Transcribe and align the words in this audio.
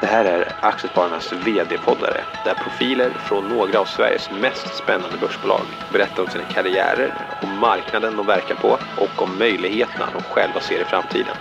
Det 0.00 0.06
här 0.06 0.24
är 0.24 0.52
Aktiespararnas 0.60 1.32
VD-poddare 1.32 2.20
där 2.44 2.54
profiler 2.54 3.10
från 3.10 3.48
några 3.48 3.80
av 3.80 3.84
Sveriges 3.84 4.30
mest 4.30 4.74
spännande 4.74 5.16
börsbolag 5.20 5.60
berättar 5.92 6.22
om 6.22 6.28
sina 6.28 6.44
karriärer, 6.44 7.14
om 7.42 7.58
marknaden 7.58 8.16
de 8.16 8.26
verkar 8.26 8.54
på 8.54 8.78
och 8.96 9.22
om 9.22 9.38
möjligheterna 9.38 10.08
de 10.12 10.22
själva 10.22 10.60
ser 10.60 10.80
i 10.80 10.84
framtiden. 10.84 11.36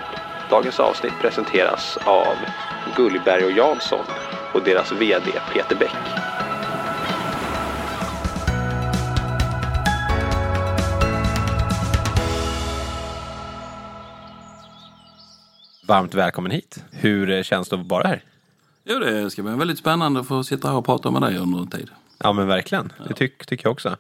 Dagens 0.50 0.80
avsnitt 0.80 1.14
presenteras 1.22 1.98
av 2.06 2.36
Gullberg 2.96 3.46
och 3.46 3.52
Jansson 3.52 4.06
och 4.54 4.64
deras 4.64 4.92
VD 4.92 5.32
Peter 5.54 5.76
Bäck. 5.76 5.96
Varmt 15.88 16.14
välkommen 16.14 16.52
hit. 16.52 16.84
Hur 16.92 17.30
eh, 17.30 17.44
känns 17.44 17.70
det 17.70 17.76
att 17.76 17.86
vara 17.86 18.08
här? 18.08 18.24
Jo, 18.88 19.00
det 19.00 19.30
ska 19.30 19.44
bli 19.44 19.52
väldigt 19.52 19.80
spännande 19.80 20.20
att 20.20 20.28
få 20.28 20.44
sitta 20.44 20.68
här 20.68 20.76
och 20.76 20.86
prata 20.86 21.12
med 21.12 21.22
dig 21.22 21.38
under 21.38 21.60
en 21.60 21.68
tid. 21.68 21.90
Ja, 22.18 22.34
men 22.34 22.48
verkligen. 22.48 22.94
Det 23.08 23.14
tycker 23.14 23.46
tyck 23.46 23.66
jag 23.66 23.72
också. 23.72 23.98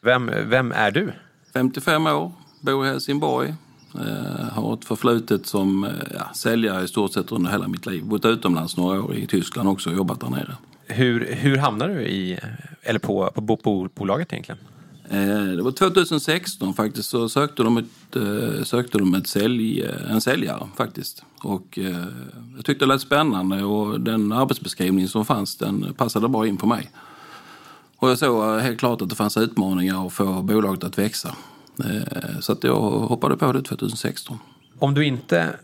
Vem, 0.00 0.30
vem 0.44 0.72
är 0.72 0.90
du? 0.90 1.12
55 1.52 2.06
år, 2.06 2.32
bor 2.60 2.86
i 2.86 2.88
Helsingborg. 2.88 3.54
Eh, 3.94 4.48
har 4.52 4.74
ett 4.74 4.84
förflutet 4.84 5.46
som 5.46 5.84
eh, 5.84 5.90
ja, 6.14 6.34
säljare 6.34 6.84
i 6.84 6.88
stort 6.88 7.12
sett 7.12 7.32
under 7.32 7.50
hela 7.50 7.68
mitt 7.68 7.86
liv. 7.86 8.04
Bott 8.04 8.24
utomlands 8.24 8.76
några 8.76 9.02
år 9.02 9.14
i 9.14 9.26
Tyskland 9.26 9.68
också 9.68 9.90
och 9.90 9.96
jobbat 9.96 10.20
där 10.20 10.28
nere. 10.28 10.56
Hur, 10.86 11.34
hur 11.34 11.56
hamnade 11.56 11.94
du 11.94 12.02
i, 12.02 12.38
eller 12.82 12.98
på, 12.98 13.30
på 13.34 13.40
bo, 13.40 13.88
bolaget 13.94 14.32
egentligen? 14.32 14.58
Eh, 15.12 15.42
det 15.56 15.62
var 15.62 15.72
2016 15.72 16.74
faktiskt 16.74 17.10
så 17.10 17.28
sökte 17.28 17.62
de, 17.62 17.76
ett, 17.76 18.16
eh, 18.16 18.64
sökte 18.64 18.98
de 18.98 19.14
ett 19.14 19.26
sälj, 19.26 19.82
eh, 19.82 20.12
en 20.12 20.20
säljare 20.20 20.68
faktiskt. 20.76 21.24
Och 21.42 21.78
jag 22.56 22.64
tyckte 22.64 22.84
det 22.84 22.88
lät 22.92 23.00
spännande 23.00 23.64
och 23.64 24.00
den 24.00 24.32
arbetsbeskrivning 24.32 25.08
som 25.08 25.24
fanns 25.24 25.56
den 25.56 25.94
passade 25.94 26.28
bra 26.28 26.46
in 26.46 26.56
på 26.56 26.66
mig. 26.66 26.90
Och 27.96 28.10
jag 28.10 28.18
såg 28.18 28.60
helt 28.60 28.78
klart 28.78 29.02
att 29.02 29.08
det 29.08 29.14
fanns 29.14 29.36
utmaningar 29.36 30.06
att 30.06 30.12
få 30.12 30.42
bolaget 30.42 30.84
att 30.84 30.98
växa. 30.98 31.34
Så 32.40 32.52
att 32.52 32.64
jag 32.64 32.80
hoppade 32.80 33.36
på 33.36 33.52
det 33.52 33.62
2016. 33.62 34.38
Om 34.78 34.94
du 34.94 35.04
inte 35.04 35.56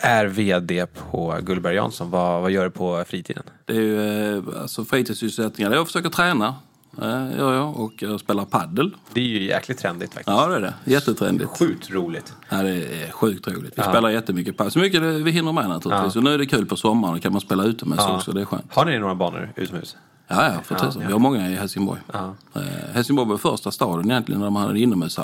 är 0.00 0.26
VD 0.26 0.86
på 0.86 1.38
Gullberg 1.42 1.74
Jansson, 1.74 2.10
vad, 2.10 2.42
vad 2.42 2.50
gör 2.50 2.64
du 2.64 2.70
på 2.70 3.04
fritiden? 3.08 3.42
Det 3.64 3.76
är 3.76 3.80
ju 3.80 4.42
alltså 4.60 4.84
fritidssysselsättningar. 4.84 5.72
Jag 5.72 5.86
försöker 5.86 6.10
träna 6.10 6.54
det 6.96 7.34
gör 7.38 7.54
jag. 7.54 7.80
Och 7.80 7.92
jag 8.02 8.20
spelar 8.20 8.44
paddel. 8.44 8.96
Det 9.12 9.20
är 9.20 9.24
ju 9.24 9.42
jäkligt 9.42 9.78
trendigt 9.78 10.14
faktiskt. 10.14 10.36
Ja, 10.36 10.46
det 10.46 10.56
är 10.56 10.60
det. 10.60 10.74
Jättetrendigt. 10.84 11.50
Sjukt 11.58 11.90
roligt. 11.90 12.32
Ja, 12.48 12.62
det 12.62 12.70
är 12.70 13.10
sjukt 13.10 13.48
roligt. 13.48 13.72
Vi 13.76 13.82
ja. 13.82 13.90
spelar 13.90 14.10
jättemycket 14.10 14.56
paddel. 14.56 14.72
Så 14.72 14.78
mycket 14.78 15.02
vi 15.02 15.30
hinner 15.30 15.52
med 15.52 15.68
naturligtvis. 15.68 16.14
Ja. 16.14 16.18
Och 16.18 16.24
nu 16.24 16.34
är 16.34 16.38
det 16.38 16.46
kul 16.46 16.66
på 16.66 16.76
sommaren. 16.76 17.14
Då 17.14 17.20
kan 17.20 17.32
man 17.32 17.40
spela 17.40 17.64
utomhus 17.64 18.00
ja. 18.02 18.16
också. 18.16 18.32
Det 18.32 18.40
är 18.40 18.44
skönt. 18.44 18.64
Har 18.68 18.84
ni 18.84 18.98
några 18.98 19.14
banor 19.14 19.52
utomhus? 19.56 19.96
Ja, 20.28 20.52
ja, 20.52 20.60
för 20.64 20.74
tusan. 20.74 21.02
Vi 21.06 21.12
har 21.12 21.18
många 21.18 21.50
i 21.50 21.54
Helsingborg. 21.54 22.00
Ja. 22.12 22.34
Eh, 22.54 22.62
Helsingborg 22.92 23.28
var 23.28 23.38
första 23.38 23.70
staden 23.70 24.10
egentligen 24.10 24.40
där 24.40 24.50
man 24.50 24.62
hade 24.62 24.80
inomhus 24.80 25.16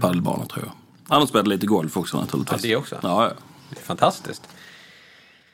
padelbanor 0.00 0.46
tror 0.46 0.64
jag. 0.64 0.72
Annars 1.08 1.28
spelade 1.28 1.50
lite 1.50 1.66
golf 1.66 1.96
också 1.96 2.20
naturligtvis. 2.20 2.64
Ja, 2.64 2.68
det 2.68 2.76
också? 2.76 2.98
Ja, 3.02 3.24
ja. 3.24 3.32
Fantastiskt. 3.82 4.48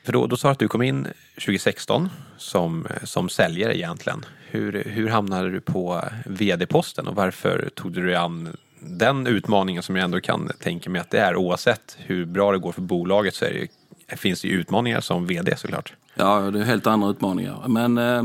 För 0.05 0.13
då, 0.13 0.27
då 0.27 0.37
sa 0.37 0.47
du 0.47 0.51
att 0.51 0.59
du 0.59 0.67
kom 0.67 0.81
in 0.81 1.07
2016 1.35 2.09
som, 2.37 2.87
som 3.03 3.29
säljare 3.29 3.77
egentligen. 3.77 4.25
Hur, 4.51 4.83
hur 4.85 5.09
hamnade 5.09 5.49
du 5.49 5.61
på 5.61 6.01
vd-posten 6.25 7.07
och 7.07 7.15
varför 7.15 7.69
tog 7.75 7.91
du 7.91 8.05
dig 8.05 8.15
an 8.15 8.57
den 8.79 9.27
utmaningen 9.27 9.83
som 9.83 9.95
jag 9.95 10.03
ändå 10.03 10.19
kan 10.19 10.51
tänka 10.59 10.89
mig 10.89 11.01
att 11.01 11.09
det 11.09 11.19
är 11.19 11.35
oavsett 11.35 11.97
hur 11.99 12.25
bra 12.25 12.51
det 12.51 12.57
går 12.57 12.71
för 12.71 12.81
bolaget 12.81 13.35
så 13.35 13.45
är 13.45 13.67
det, 14.07 14.17
finns 14.17 14.41
det 14.41 14.47
ju 14.47 14.53
utmaningar 14.53 15.01
som 15.01 15.25
vd 15.25 15.57
såklart. 15.57 15.93
Ja, 16.15 16.39
det 16.39 16.59
är 16.59 16.63
helt 16.63 16.87
andra 16.87 17.09
utmaningar. 17.09 17.67
Men 17.67 17.97
eh, 17.97 18.23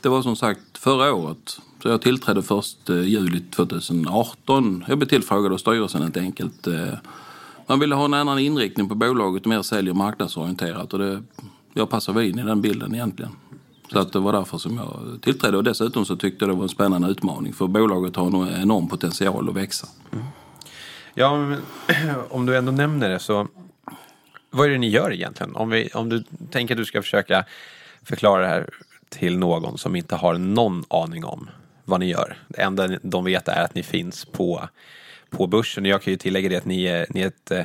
det 0.00 0.08
var 0.08 0.22
som 0.22 0.36
sagt 0.36 0.78
förra 0.78 1.14
året. 1.14 1.60
Så 1.82 1.88
jag 1.88 2.02
tillträdde 2.02 2.42
först 2.42 2.90
eh, 2.90 3.00
juli 3.00 3.40
2018. 3.40 4.84
Jag 4.88 4.98
blev 4.98 5.08
tillfrågad 5.08 5.52
av 5.52 5.56
styrelsen 5.56 6.02
helt 6.02 6.16
enkelt. 6.16 6.66
Eh, 6.66 6.94
man 7.66 7.80
ville 7.80 7.94
ha 7.94 8.04
en 8.04 8.14
annan 8.14 8.38
inriktning 8.38 8.88
på 8.88 8.94
bolaget, 8.94 9.44
mer 9.44 9.62
sälj 9.62 9.90
och 9.90 9.96
marknadsorienterat. 9.96 10.92
Och 10.92 10.98
det, 10.98 11.22
jag 11.72 11.90
passar 11.90 12.12
väl 12.12 12.24
in 12.24 12.38
i 12.38 12.42
den 12.42 12.60
bilden 12.60 12.94
egentligen. 12.94 13.32
Så 13.92 13.98
att 13.98 14.12
det 14.12 14.18
var 14.18 14.32
därför 14.32 14.58
som 14.58 14.76
jag 14.76 15.22
tillträdde. 15.22 15.56
Och 15.56 15.64
dessutom 15.64 16.04
så 16.04 16.16
tyckte 16.16 16.44
jag 16.44 16.50
det 16.50 16.56
var 16.56 16.62
en 16.62 16.68
spännande 16.68 17.08
utmaning. 17.08 17.52
För 17.52 17.66
bolaget 17.66 18.16
har 18.16 18.26
en 18.26 18.62
enorm 18.62 18.88
potential 18.88 19.48
att 19.48 19.56
växa. 19.56 19.86
Mm. 20.12 20.24
Ja, 21.14 21.36
men, 21.36 21.60
om 22.30 22.46
du 22.46 22.56
ändå 22.56 22.72
nämner 22.72 23.08
det 23.08 23.18
så. 23.18 23.48
Vad 24.50 24.66
är 24.66 24.70
det 24.70 24.78
ni 24.78 24.88
gör 24.88 25.12
egentligen? 25.12 25.56
Om, 25.56 25.70
vi, 25.70 25.88
om 25.94 26.08
du 26.08 26.24
tänker 26.50 26.74
att 26.74 26.78
du 26.78 26.84
ska 26.84 27.02
försöka 27.02 27.44
förklara 28.02 28.42
det 28.42 28.48
här 28.48 28.68
till 29.08 29.38
någon 29.38 29.78
som 29.78 29.96
inte 29.96 30.16
har 30.16 30.34
någon 30.38 30.84
aning 30.88 31.24
om 31.24 31.50
vad 31.84 32.00
ni 32.00 32.10
gör. 32.10 32.36
Det 32.48 32.62
enda 32.62 32.88
de 33.02 33.24
vet 33.24 33.48
är 33.48 33.64
att 33.64 33.74
ni 33.74 33.82
finns 33.82 34.24
på 34.24 34.68
på 35.32 35.46
börsen. 35.46 35.84
Jag 35.84 36.02
kan 36.02 36.12
ju 36.12 36.16
tillägga 36.16 36.48
det 36.48 36.56
att 36.56 36.64
ni 36.64 36.84
är, 36.84 37.06
ni 37.10 37.20
är 37.20 37.26
ett, 37.26 37.50
eh, 37.50 37.64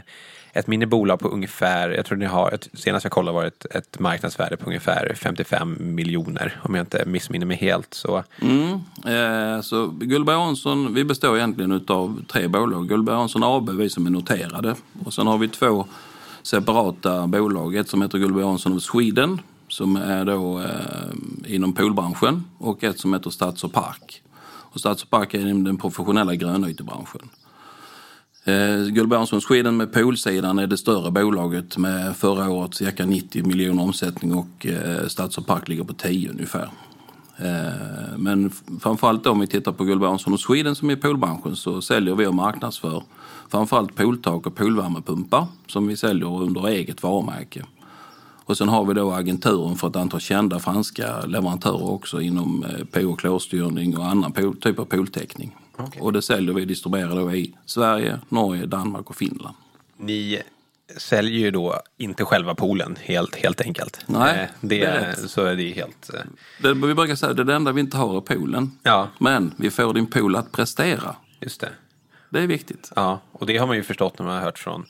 ett 0.59 0.68
mindre 0.68 0.88
bolag 0.88 1.19
på 1.19 1.28
ungefär, 1.28 1.90
jag 1.90 2.06
tror 2.06 2.18
ni 2.18 2.25
har, 2.25 2.51
ett, 2.51 2.69
senast 2.73 3.03
jag 3.06 3.12
kollade 3.12 3.35
var 3.35 3.41
det 3.41 3.47
ett, 3.47 3.66
ett 3.75 4.00
marknadsvärde 4.00 4.57
på 4.57 4.66
ungefär 4.66 5.13
55 5.16 5.78
miljoner 5.79 6.59
om 6.63 6.75
jag 6.75 6.84
inte 6.84 7.03
missminner 7.06 7.45
mig 7.45 7.57
helt. 7.57 7.94
Så. 7.94 8.23
Mm, 8.41 8.72
eh, 9.06 9.62
så 9.62 9.88
Gullberg 9.88 10.35
Hansson, 10.35 10.94
vi 10.94 11.03
består 11.03 11.38
egentligen 11.38 11.85
av 11.88 12.25
tre 12.28 12.47
bolag. 12.47 12.88
Gullberg 12.88 13.16
Hansson 13.16 13.44
AB, 13.44 13.69
vi 13.69 13.90
som 13.90 14.06
är 14.06 14.09
noterade. 14.09 14.75
Och 15.06 15.13
sen 15.13 15.28
har 15.28 15.38
vi 15.38 15.47
två 15.47 15.85
separata 16.41 17.28
bolag. 17.28 17.75
Ett 17.75 17.89
som 17.89 18.01
heter 18.01 18.18
Gullberg 18.18 18.44
Hansson 18.44 18.78
of 18.78 18.84
Sweden 18.84 19.41
som 19.68 19.95
är 19.95 20.25
då 20.25 20.59
eh, 20.59 21.56
inom 21.56 21.74
poolbranschen 21.74 22.45
och 22.57 22.84
ett 22.84 23.00
som 23.00 23.13
heter 23.13 23.29
Stads 23.29 23.63
och 23.63 23.74
Park. 23.74 24.22
Och 24.72 24.79
Stads 24.79 25.03
och 25.03 25.09
Park 25.09 25.34
är 25.34 25.39
den 25.39 25.78
professionella 25.78 26.35
grönytebranschen. 26.35 27.29
Eh, 28.47 28.85
Gullbergsson 28.85 29.41
Sweden 29.41 29.78
med 29.78 29.94
poolsidan 29.94 30.59
är 30.59 30.68
det 30.68 30.78
större 30.78 31.12
bolaget 31.12 31.78
med 31.78 32.16
förra 32.16 32.50
året 32.50 32.74
cirka 32.74 33.06
90 33.06 33.46
miljoner 33.47 33.84
omsättning 33.84 34.34
och 34.34 34.66
eh, 34.66 35.08
Stads 35.08 35.38
och 35.38 35.47
Park 35.47 35.68
ligger 35.68 35.84
på 35.84 35.94
10 35.94 36.30
ungefär. 36.30 36.69
Eh, 37.38 38.18
men 38.18 38.52
framförallt 38.81 39.24
då 39.24 39.31
om 39.31 39.40
vi 39.40 39.47
tittar 39.47 39.72
på 39.72 39.84
Gullbergsson 39.84 40.38
Sweden 40.38 40.75
som 40.75 40.90
är 40.90 40.96
poolbranschen 40.96 41.56
så 41.56 41.81
säljer 41.81 42.16
vi 42.16 42.25
och 42.25 42.36
marknadsför 42.36 43.03
framförallt 43.50 43.96
pooltak 43.96 44.47
och 44.47 44.56
poolvärmepumpar 44.56 45.46
som 45.68 45.88
vi 45.88 45.97
säljer 45.97 46.41
under 46.41 46.68
eget 46.68 47.03
varumärke. 47.03 47.66
Och 48.46 48.57
sen 48.57 48.69
har 48.69 48.86
vi 48.86 48.94
då 48.94 49.12
agenturen 49.12 49.75
för 49.75 49.88
ett 49.88 49.96
antal 49.96 50.19
kända 50.19 50.59
franska 50.59 51.25
leverantörer 51.25 51.91
också 51.91 52.22
inom 52.22 52.63
eh, 52.63 52.86
po 52.86 53.12
och 53.12 53.19
klorstyrning 53.19 53.97
och 53.97 54.06
annan 54.06 54.34
typ 54.62 54.80
av 54.80 54.86
pooltäckning. 54.86 55.56
Okay. 55.77 56.01
Och 56.01 56.13
det 56.13 56.21
säljer 56.21 56.53
vi 56.53 56.63
och 56.63 56.67
distribuerar 56.67 57.15
då 57.15 57.35
i 57.35 57.55
Sverige, 57.65 58.19
Norge, 58.29 58.65
Danmark 58.65 59.09
och 59.09 59.15
Finland. 59.15 59.55
Ni 59.97 60.41
säljer 60.97 61.39
ju 61.39 61.51
då 61.51 61.81
inte 61.97 62.25
själva 62.25 62.55
poolen 62.55 62.97
helt, 63.01 63.35
helt 63.35 63.61
enkelt. 63.61 64.01
Nej, 64.05 64.39
eh, 64.39 64.49
det, 64.61 64.79
det 64.79 64.85
är 64.85 65.13
Så 65.13 65.43
är 65.43 65.55
det 65.55 65.71
helt... 65.71 66.13
Eh, 66.13 66.19
det, 66.61 66.73
vi 66.73 66.93
brukar 66.93 67.15
säga 67.15 67.29
att 67.29 67.38
det 67.38 67.43
är 67.43 67.45
det 67.45 67.55
enda 67.55 67.71
vi 67.71 67.81
inte 67.81 67.97
har 67.97 68.17
är 68.17 68.21
poolen. 68.21 68.71
Ja. 68.83 69.07
Men 69.19 69.53
vi 69.57 69.71
får 69.71 69.93
din 69.93 70.07
pool 70.07 70.35
att 70.35 70.51
prestera. 70.51 71.15
Just 71.39 71.61
det. 71.61 71.69
Det 72.29 72.39
är 72.39 72.47
viktigt. 72.47 72.91
Ja, 72.95 73.19
och 73.31 73.45
det 73.45 73.57
har 73.57 73.67
man 73.67 73.75
ju 73.75 73.83
förstått 73.83 74.19
när 74.19 74.25
man 74.25 74.35
har 74.35 74.41
hört 74.41 74.59
från, 74.59 74.85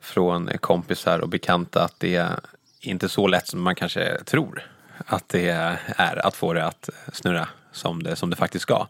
från 0.00 0.50
kompisar 0.60 1.18
och 1.18 1.28
bekanta 1.28 1.84
att 1.84 1.94
det 2.00 2.16
är 2.16 2.40
inte 2.80 3.08
så 3.08 3.26
lätt 3.26 3.48
som 3.48 3.62
man 3.62 3.74
kanske 3.74 4.24
tror 4.24 4.62
att 5.06 5.28
det 5.28 5.48
är 5.96 6.26
att 6.26 6.36
få 6.36 6.52
det 6.52 6.66
att 6.66 6.90
snurra 7.12 7.48
som 7.72 8.02
det, 8.02 8.16
som 8.16 8.30
det 8.30 8.36
faktiskt 8.36 8.62
ska. 8.62 8.86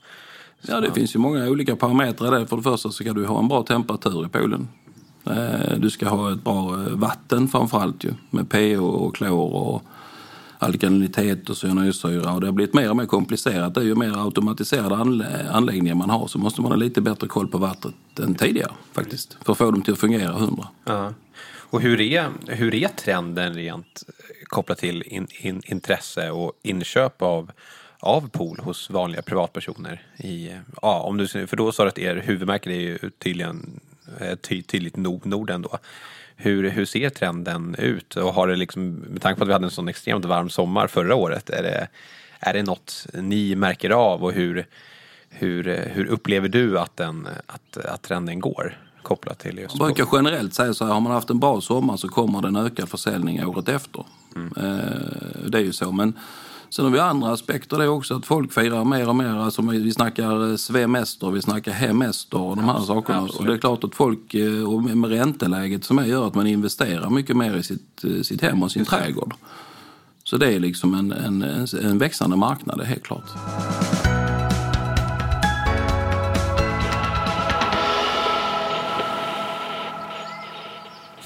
Ja, 0.61 0.81
det 0.81 0.93
finns 0.93 1.15
ju 1.15 1.19
många 1.19 1.49
olika 1.49 1.77
parametrar 1.77 2.31
där. 2.31 2.47
För 2.47 2.57
det 2.57 2.63
första 2.63 2.89
så 2.89 2.93
ska 2.93 3.13
du 3.13 3.27
ha 3.27 3.39
en 3.39 3.49
bra 3.49 3.63
temperatur 3.63 4.27
i 4.27 4.29
poolen. 4.29 4.69
Eh, 5.27 5.79
du 5.79 5.91
ska 5.91 6.09
ha 6.09 6.33
ett 6.33 6.45
bra 6.45 6.75
eh, 6.75 6.93
vatten 6.93 7.49
framförallt 7.49 8.05
ju. 8.05 8.11
Med 8.31 8.51
pH 8.51 8.83
och 8.83 9.17
klor 9.17 9.55
och 9.55 9.83
alkalinitet 10.59 11.51
och 11.51 11.57
cyanursyra. 11.57 12.33
Och 12.33 12.41
det 12.41 12.47
har 12.47 12.53
blivit 12.53 12.75
mer 12.75 12.91
och 12.91 12.97
mer 12.97 13.07
komplicerat. 13.07 13.75
Det 13.75 13.81
är 13.81 13.85
ju 13.85 13.95
mer 13.95 14.25
automatiserade 14.25 14.97
anläggningar 15.51 15.95
man 15.95 16.11
har 16.11 16.27
så 16.27 16.39
måste 16.39 16.61
man 16.61 16.73
ha 16.73 16.77
lite 16.77 17.01
bättre 17.01 17.27
koll 17.27 17.49
på 17.49 17.59
vattnet 17.59 17.95
än 18.21 18.35
tidigare 18.35 18.73
faktiskt. 18.93 19.39
För 19.45 19.53
att 19.53 19.59
få 19.59 19.71
dem 19.71 19.83
till 19.83 19.93
att 19.93 19.99
fungera 19.99 20.33
hundra. 20.33 20.69
Ja. 20.85 21.13
Och 21.71 21.81
hur 21.81 22.01
är, 22.01 22.29
hur 22.47 22.75
är 22.75 22.89
trenden 22.89 23.55
rent 23.55 24.05
eh, 24.09 24.45
kopplat 24.45 24.79
till 24.79 25.03
in, 25.03 25.27
in, 25.41 25.63
intresse 25.65 26.31
och 26.31 26.53
inköp 26.63 27.23
av 27.23 27.51
av 28.01 28.29
pool 28.29 28.59
hos 28.59 28.91
vanliga 28.91 29.23
privatpersoner. 29.23 30.03
I, 30.17 30.53
ja, 30.83 31.01
om 31.01 31.17
du, 31.17 31.27
för 31.29 31.57
då 31.57 31.73
sa 31.73 31.83
du 31.83 31.89
att 31.89 31.99
er 31.99 32.17
huvudmärke 32.17 32.71
är 32.71 32.81
ju 32.81 32.99
tydligen 33.19 33.81
eh, 34.21 34.35
ty, 34.35 34.63
tydligt 34.63 34.97
Norden 34.97 35.63
då. 35.63 35.79
Hur, 36.37 36.71
hur 36.71 36.85
ser 36.85 37.11
trenden 37.11 37.75
ut? 37.79 38.17
Och 38.17 38.35
har 38.35 38.49
det 38.49 38.57
liksom, 38.57 38.91
med 38.91 39.23
tanke 39.23 39.39
på 39.39 39.45
att 39.45 39.49
vi 39.49 39.53
hade 39.53 39.67
en 39.67 39.71
sån 39.71 39.89
extremt 39.89 40.25
varm 40.25 40.51
sommar 40.51 40.87
förra 40.87 41.15
året, 41.15 41.51
är 41.51 41.63
det, 41.63 41.89
är 42.41 42.55
det 42.55 42.63
något 42.63 43.07
ni 43.15 43.55
märker 43.55 43.91
av 43.91 44.25
och 44.25 44.33
hur, 44.33 44.67
hur, 45.29 45.91
hur 45.93 46.07
upplever 46.07 46.49
du 46.49 46.79
att, 46.79 46.97
den, 46.97 47.29
att, 47.47 47.77
att 47.77 48.03
trenden 48.03 48.41
går? 48.41 48.79
kopplat 49.03 49.39
till 49.39 49.59
just 49.59 49.79
Man 49.79 49.87
brukar 49.87 50.09
generellt 50.13 50.55
säga 50.55 50.75
så 50.75 50.85
här, 50.85 50.93
har 50.93 51.01
man 51.01 51.13
haft 51.13 51.31
en 51.31 51.39
bra 51.39 51.61
sommar 51.61 51.97
så 51.97 52.09
kommer 52.09 52.43
det 52.43 52.49
en 52.49 52.57
ökad 52.57 52.89
försäljning 52.89 53.47
året 53.47 53.69
efter. 53.69 54.05
Eh, 54.37 55.47
det 55.47 55.59
är 55.59 55.63
ju 55.63 55.73
så. 55.73 55.93
Men 55.93 56.13
sen 56.71 56.85
har 56.85 56.93
vi 56.93 56.99
andra 56.99 57.33
aspekter 57.33 57.79
det 57.79 57.85
är 57.85 57.89
också 57.89 58.17
att 58.17 58.27
folk 58.27 58.53
firar 58.53 58.85
mer 58.85 59.09
och 59.09 59.17
mer. 59.17 59.35
Alltså 59.35 59.63
vi 59.63 59.93
snackar 59.93 60.57
svemester, 60.57 61.31
vi 61.31 61.43
snackar 61.43 61.73
hemester 61.73 62.41
och 62.41 62.57
de 62.57 62.65
här 62.65 62.81
sakerna. 62.81 63.19
absolut. 63.19 63.41
Och 63.41 63.47
det 63.47 63.53
är 63.53 63.59
klart 63.59 63.85
att 63.85 63.95
folk, 63.95 64.35
eh, 64.35 64.73
och 64.73 64.83
med 64.83 65.11
ränteläget 65.11 65.85
som 65.85 65.99
är, 65.99 66.05
gör 66.05 66.27
att 66.27 66.35
man 66.35 66.47
investerar 66.47 67.11
mycket 67.11 67.37
mer 67.37 67.57
i 67.57 67.63
sitt, 67.63 68.05
eh, 68.05 68.23
sitt 68.23 68.43
hem 68.43 68.63
och 68.63 68.71
sin 68.71 68.85
trädgård. 68.85 69.35
Så 70.25 70.37
det 70.37 70.55
är 70.55 70.61
liksom 70.61 70.95
en, 70.95 71.13
en, 71.13 71.43
en, 71.83 71.99
växande 71.99 72.37
marknad, 72.37 72.79
det 72.79 72.85
är 72.85 72.89
helt 72.89 73.03
klart. 73.03 73.29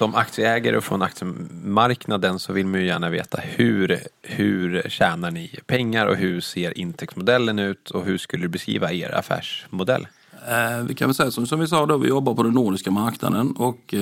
Som 0.02 0.14
aktieägare 0.14 0.76
och 0.76 0.84
från 0.84 1.02
aktiemarknaden 1.02 2.38
så 2.38 2.52
vill 2.52 2.66
man 2.66 2.80
ju 2.80 2.86
gärna 2.86 3.10
veta 3.10 3.38
hur, 3.42 4.00
hur 4.22 4.82
tjänar 4.88 5.30
ni 5.30 5.58
pengar 5.66 6.06
och 6.06 6.16
hur 6.16 6.40
ser 6.40 6.78
intäktsmodellen 6.78 7.58
ut 7.58 7.90
och 7.90 8.04
hur 8.04 8.18
skulle 8.18 8.42
du 8.42 8.48
beskriva 8.48 8.92
er 8.92 9.14
affärsmodell? 9.14 10.06
Eh, 10.48 10.84
vi 10.84 10.94
kan 10.94 11.08
väl 11.08 11.14
säga 11.14 11.30
som, 11.30 11.46
som 11.46 11.60
vi 11.60 11.66
sa 11.66 11.86
då, 11.86 11.96
vi 11.96 12.08
jobbar 12.08 12.34
på 12.34 12.42
den 12.42 12.52
nordiska 12.52 12.90
marknaden 12.90 13.52
och 13.52 13.94
eh, 13.94 14.00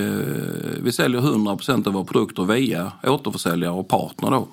vi 0.82 0.92
säljer 0.92 1.20
100% 1.20 1.86
av 1.86 1.92
våra 1.92 2.04
produkter 2.04 2.42
via 2.42 2.92
återförsäljare 3.02 3.72
och 3.72 3.88
partner 3.88 4.30
då. 4.30 4.48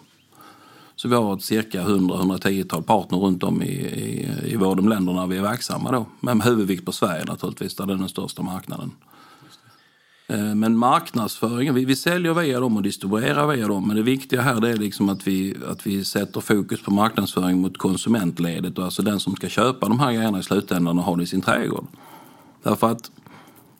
Så 0.95 1.07
vi 1.07 1.15
har 1.15 1.35
ett 1.35 1.43
cirka 1.43 1.83
100-110-tal 1.83 2.83
partner 2.83 3.17
runt 3.17 3.43
om 3.43 3.61
i, 3.61 3.71
i, 3.71 4.29
i 4.45 4.55
våra, 4.55 4.75
de 4.75 4.89
länderna 4.89 5.27
vi 5.27 5.37
är 5.37 5.41
verksamma 5.41 5.91
då. 5.91 6.05
Med 6.19 6.43
huvudvikt 6.43 6.85
på 6.85 6.91
Sverige 6.91 7.25
naturligtvis, 7.25 7.75
där 7.75 7.85
det 7.85 7.93
är 7.93 7.97
den 7.97 8.09
största 8.09 8.41
marknaden. 8.41 8.91
Eh, 10.27 10.55
men 10.55 10.77
marknadsföringen, 10.77 11.75
vi, 11.75 11.85
vi 11.85 11.95
säljer 11.95 12.33
via 12.33 12.59
dem 12.59 12.77
och 12.77 12.83
distribuerar 12.83 13.47
via 13.47 13.67
dem. 13.67 13.87
Men 13.87 13.95
det 13.95 14.03
viktiga 14.03 14.41
här 14.41 14.61
det 14.61 14.69
är 14.69 14.77
liksom 14.77 15.09
att 15.09 15.27
vi, 15.27 15.55
att 15.67 15.87
vi 15.87 16.05
sätter 16.05 16.41
fokus 16.41 16.81
på 16.81 16.91
marknadsföring 16.91 17.61
mot 17.61 17.77
konsumentledet. 17.77 18.77
och 18.77 18.85
Alltså 18.85 19.01
den 19.01 19.19
som 19.19 19.35
ska 19.35 19.49
köpa 19.49 19.89
de 19.89 19.99
här 19.99 20.13
grejerna 20.13 20.39
i 20.39 20.43
slutändan 20.43 20.99
och 20.99 21.05
ha 21.05 21.15
det 21.15 21.23
i 21.23 21.27
sin 21.27 21.41
trädgård. 21.41 21.87
Därför 22.63 22.91
att 22.91 23.11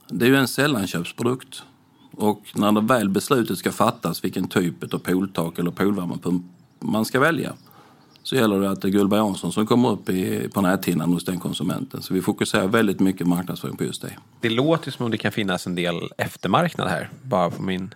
det 0.10 0.26
är 0.26 0.30
ju 0.30 0.36
en 0.36 0.48
sällanköpsprodukt. 0.48 1.64
Och 2.12 2.42
när 2.56 2.72
det 2.72 2.82
väl 2.82 3.10
beslutet 3.10 3.58
ska 3.58 3.72
fattas 3.72 4.24
vilken 4.24 4.48
typ 4.48 4.94
av 4.94 4.98
pooltak 4.98 5.60
eller 5.60 5.72
poolvärmepump 5.72 6.46
man 6.80 7.06
ska 7.06 7.20
välja 7.20 7.54
så 8.28 8.36
gäller 8.36 8.60
det 8.60 8.70
att 8.70 8.82
det 8.82 8.88
är 8.88 8.90
Gullberg 8.90 9.20
Jansson 9.20 9.52
som 9.52 9.68
kommer 9.68 9.90
upp 9.90 10.10
i, 10.10 10.50
på 10.54 10.62
näthinnan 10.62 11.14
hos 11.14 11.26
den 11.26 11.40
konsumenten. 11.40 12.02
Så 12.02 12.14
vi 12.14 12.22
fokuserar 12.22 12.68
väldigt 12.68 13.00
mycket 13.00 13.28
marknadsföring 13.28 13.78
på 13.78 13.84
just 13.84 14.02
det. 14.02 14.10
Det 14.42 14.50
låter 14.50 14.92
som 14.92 15.06
om 15.06 15.12
det 15.12 15.18
kan 15.18 15.32
finnas 15.32 15.68
en 15.68 15.76
del 15.76 15.96
eftermarknad 16.18 16.88
här, 16.90 17.10
bara 17.22 17.50
på 17.50 17.62
min 17.62 17.94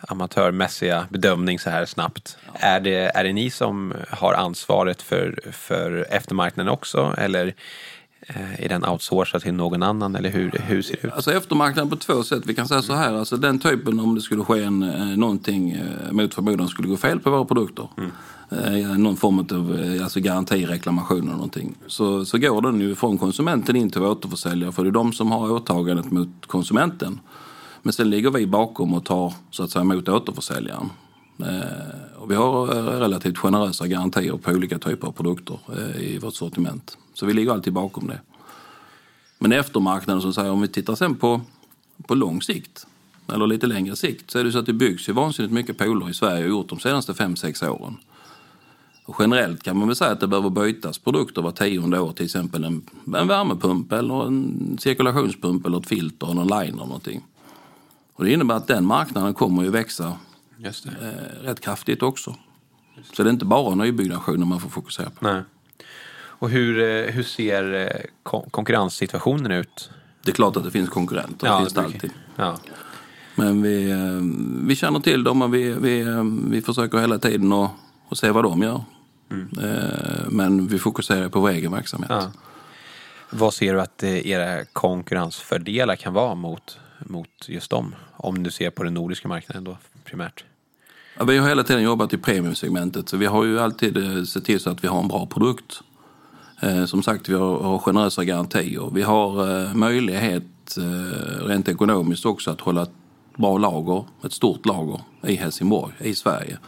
amatörmässiga 0.00 1.06
bedömning 1.10 1.58
så 1.58 1.70
här 1.70 1.86
snabbt. 1.86 2.38
Är, 2.52 2.80
det, 2.80 2.94
är 2.94 3.24
det 3.24 3.32
ni 3.32 3.50
som 3.50 3.94
har 4.10 4.34
ansvaret 4.34 5.02
för, 5.02 5.40
för 5.52 6.06
eftermarknaden 6.10 6.72
också 6.72 7.14
eller 7.18 7.54
är 8.58 8.68
den 8.68 8.84
outsourcad 8.84 9.42
till 9.42 9.54
någon 9.54 9.82
annan 9.82 10.16
eller 10.16 10.30
hur, 10.30 10.50
hur 10.50 10.82
ser 10.82 10.96
det 11.02 11.08
ut? 11.08 11.14
Alltså 11.14 11.32
eftermarknaden 11.32 11.90
på 11.90 11.96
två 11.96 12.22
sätt. 12.22 12.42
Vi 12.46 12.54
kan 12.54 12.68
säga 12.68 12.82
så 12.82 12.94
här, 12.94 13.14
alltså 13.14 13.36
den 13.36 13.58
typen 13.58 14.00
om 14.00 14.14
det 14.14 14.20
skulle 14.20 14.44
ske 14.44 14.62
en, 14.62 14.82
eh, 14.82 15.06
någonting 15.06 15.70
eh, 15.70 16.12
mot 16.12 16.34
förmodan 16.34 16.68
skulle 16.68 16.88
gå 16.88 16.96
fel 16.96 17.20
på 17.20 17.30
våra 17.30 17.44
produkter. 17.44 17.88
Eh, 18.50 18.98
någon 18.98 19.16
form 19.16 19.38
av 19.38 19.80
eh, 19.80 20.02
alltså 20.02 20.20
garantireklamation 20.20 21.22
eller 21.22 21.32
någonting. 21.32 21.74
Så, 21.86 22.24
så 22.24 22.38
går 22.38 22.62
den 22.62 22.80
ju 22.80 22.94
från 22.94 23.18
konsumenten 23.18 23.76
in 23.76 23.90
till 23.90 24.02
återförsäljare 24.02 24.72
för 24.72 24.84
det 24.84 24.90
är 24.90 24.92
de 24.92 25.12
som 25.12 25.32
har 25.32 25.52
åtagandet 25.52 26.10
mot 26.10 26.46
konsumenten. 26.46 27.20
Men 27.82 27.92
sen 27.92 28.10
ligger 28.10 28.30
vi 28.30 28.46
bakom 28.46 28.94
och 28.94 29.04
tar 29.04 29.34
så 29.50 29.62
att 29.62 29.70
säga 29.70 29.82
emot 29.82 30.08
återförsäljaren. 30.08 30.90
Eh, 31.40 32.22
och 32.22 32.30
vi 32.30 32.34
har 32.34 32.76
eh, 32.76 33.00
relativt 33.00 33.38
generösa 33.38 33.86
garantier 33.86 34.36
på 34.36 34.50
olika 34.50 34.78
typer 34.78 35.08
av 35.08 35.12
produkter 35.12 35.58
eh, 35.76 36.02
i 36.02 36.18
vårt 36.18 36.34
sortiment. 36.34 36.98
Så 37.18 37.26
vi 37.26 37.32
ligger 37.32 37.52
alltid 37.52 37.72
bakom 37.72 38.06
det. 38.06 38.20
Men 39.38 39.52
eftermarknaden, 39.52 40.22
som 40.22 40.32
säger, 40.32 40.50
om 40.50 40.60
vi 40.60 40.68
tittar 40.68 40.94
sen 40.94 41.14
på, 41.14 41.40
på 42.06 42.14
lång 42.14 42.42
sikt, 42.42 42.86
eller 43.32 43.46
lite 43.46 43.66
längre 43.66 43.96
sikt, 43.96 44.30
så 44.30 44.38
är 44.38 44.44
det 44.44 44.52
så 44.52 44.58
att 44.58 44.66
det 44.66 44.72
byggs 44.72 45.08
ju 45.08 45.12
vansinnigt 45.12 45.54
mycket 45.54 45.78
pooler 45.78 46.10
i 46.10 46.14
Sverige 46.14 46.44
och 46.44 46.50
gjort 46.50 46.68
de 46.68 46.78
senaste 46.78 47.12
5-6 47.12 47.68
åren. 47.68 47.96
Och 49.04 49.16
generellt 49.18 49.62
kan 49.62 49.78
man 49.78 49.88
väl 49.88 49.96
säga 49.96 50.10
att 50.10 50.20
det 50.20 50.26
behöver 50.26 50.50
bytas 50.50 50.98
produkter 50.98 51.42
var 51.42 51.50
tionde 51.50 52.00
år, 52.00 52.12
till 52.12 52.24
exempel 52.24 52.64
en, 52.64 52.82
en 53.16 53.28
värmepump 53.28 53.92
eller 53.92 54.26
en 54.26 54.78
cirkulationspump 54.80 55.66
eller 55.66 55.78
ett 55.78 55.88
filter 55.88 56.30
eller 56.30 56.40
en 56.40 56.46
liner 56.46 56.62
eller 56.62 56.76
någonting. 56.76 57.24
Och 58.14 58.24
det 58.24 58.32
innebär 58.32 58.54
att 58.54 58.66
den 58.66 58.86
marknaden 58.86 59.34
kommer 59.34 59.62
ju 59.62 59.70
växa 59.70 60.12
eh, 60.64 61.42
rätt 61.42 61.60
kraftigt 61.60 62.02
också. 62.02 62.34
Så 63.12 63.22
det 63.22 63.28
är 63.28 63.32
inte 63.32 63.44
bara 63.44 63.74
nybyggnationer 63.74 64.46
man 64.46 64.60
får 64.60 64.68
fokusera 64.68 65.10
på. 65.10 65.24
Nej. 65.24 65.42
Och 66.38 66.50
hur, 66.50 66.78
eh, 66.78 67.12
hur 67.12 67.22
ser 67.22 67.74
eh, 67.74 68.00
kon- 68.22 68.50
konkurrenssituationen 68.50 69.52
ut? 69.52 69.90
Det 70.22 70.30
är 70.30 70.34
klart 70.34 70.56
att 70.56 70.64
det 70.64 70.70
finns 70.70 70.88
konkurrenter, 70.90 71.50
det 71.52 71.58
finns 71.58 71.72
det 71.72 71.80
alltid. 71.80 72.10
Ja. 72.36 72.56
Men 73.34 73.62
vi, 73.62 73.90
eh, 73.90 74.66
vi 74.66 74.76
känner 74.76 75.00
till 75.00 75.24
dem 75.24 75.42
och 75.42 75.54
vi, 75.54 75.70
vi, 75.70 76.04
vi 76.50 76.62
försöker 76.62 76.98
hela 76.98 77.18
tiden 77.18 77.52
att, 77.52 77.70
att 78.08 78.18
se 78.18 78.30
vad 78.30 78.44
de 78.44 78.62
gör. 78.62 78.82
Eh, 79.62 80.28
Men 80.28 80.66
vi 80.66 80.78
fokuserar 80.78 81.28
på 81.28 81.40
vår 81.40 81.50
egen 81.50 81.72
verksamhet. 81.72 82.10
Ja. 82.10 82.30
Vad 83.30 83.54
ser 83.54 83.74
du 83.74 83.80
att 83.80 84.02
era 84.04 84.64
konkurrensfördelar 84.64 85.96
kan 85.96 86.12
vara 86.12 86.34
mot, 86.34 86.78
mot 86.98 87.28
just 87.48 87.70
dem? 87.70 87.94
Om 88.16 88.42
du 88.42 88.50
ser 88.50 88.70
på 88.70 88.82
den 88.84 88.94
nordiska 88.94 89.28
marknaden 89.28 89.64
då 89.64 89.78
primärt. 90.04 90.44
Ja, 91.18 91.24
vi 91.24 91.38
har 91.38 91.48
hela 91.48 91.62
tiden 91.64 91.82
jobbat 91.82 92.12
i 92.12 92.18
premiumsegmentet 92.18 93.08
så 93.08 93.16
vi 93.16 93.26
har 93.26 93.44
ju 93.44 93.60
alltid 93.60 93.98
sett 94.28 94.44
till 94.44 94.60
så 94.60 94.70
att 94.70 94.84
vi 94.84 94.88
har 94.88 95.00
en 95.00 95.08
bra 95.08 95.26
produkt. 95.26 95.80
Eh, 96.60 96.84
som 96.84 97.02
sagt, 97.02 97.28
vi 97.28 97.34
har, 97.34 97.78
generösa 97.78 98.24
garantier. 98.24 98.90
Vi 98.92 99.02
har 99.02 99.60
eh, 99.62 99.74
möjlighet 99.74 100.78
eh, 100.78 101.46
rent 101.46 101.68
ekonomiskt 101.68 102.26
också 102.26 102.50
att 102.50 102.60
hålla 102.60 102.82
ett 102.82 102.92
bra 103.36 103.58
lager, 103.58 104.04
ett 104.24 104.32
stort 104.32 104.66
lager 104.66 105.00
i 105.22 105.34
Helsingborg, 105.34 105.92
i 105.98 106.14
Sverige. 106.14 106.58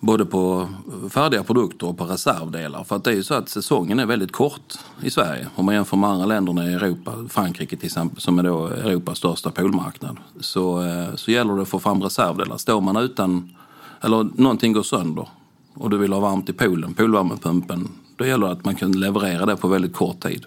Både 0.00 0.24
på 0.24 0.68
färdiga 1.10 1.42
produkter 1.42 1.86
och 1.86 1.98
på 1.98 2.04
reservdelar. 2.04 2.84
För 2.84 2.96
att 2.96 3.04
det 3.04 3.10
är 3.10 3.14
ju 3.14 3.22
så 3.22 3.34
att 3.34 3.48
säsongen 3.48 3.98
är 3.98 4.06
väldigt 4.06 4.32
kort 4.32 4.74
i 5.02 5.10
Sverige. 5.10 5.46
Om 5.54 5.64
man 5.64 5.74
jämför 5.74 5.96
med 5.96 6.10
andra 6.10 6.26
länderna 6.26 6.70
i 6.70 6.74
Europa, 6.74 7.12
Frankrike 7.28 7.76
till 7.76 7.86
exempel, 7.86 8.20
som 8.20 8.38
är 8.38 8.42
då 8.42 8.66
Europas 8.66 9.18
största 9.18 9.50
poolmarknad. 9.50 10.16
Så, 10.40 10.84
så 11.14 11.30
gäller 11.30 11.56
det 11.56 11.62
att 11.62 11.68
få 11.68 11.78
fram 11.78 12.02
reservdelar. 12.02 12.56
Står 12.56 12.80
man 12.80 12.96
utan, 12.96 13.56
eller 14.00 14.28
någonting 14.34 14.72
går 14.72 14.82
sönder 14.82 15.28
och 15.74 15.90
du 15.90 15.98
vill 15.98 16.12
ha 16.12 16.20
varmt 16.20 16.48
i 16.48 16.52
poolen, 16.52 16.94
poolvärmepumpen, 16.94 17.88
då 18.16 18.26
gäller 18.26 18.46
det 18.46 18.52
att 18.52 18.64
man 18.64 18.74
kan 18.74 18.92
leverera 18.92 19.46
det 19.46 19.56
på 19.56 19.68
väldigt 19.68 19.94
kort 19.94 20.20
tid. 20.20 20.46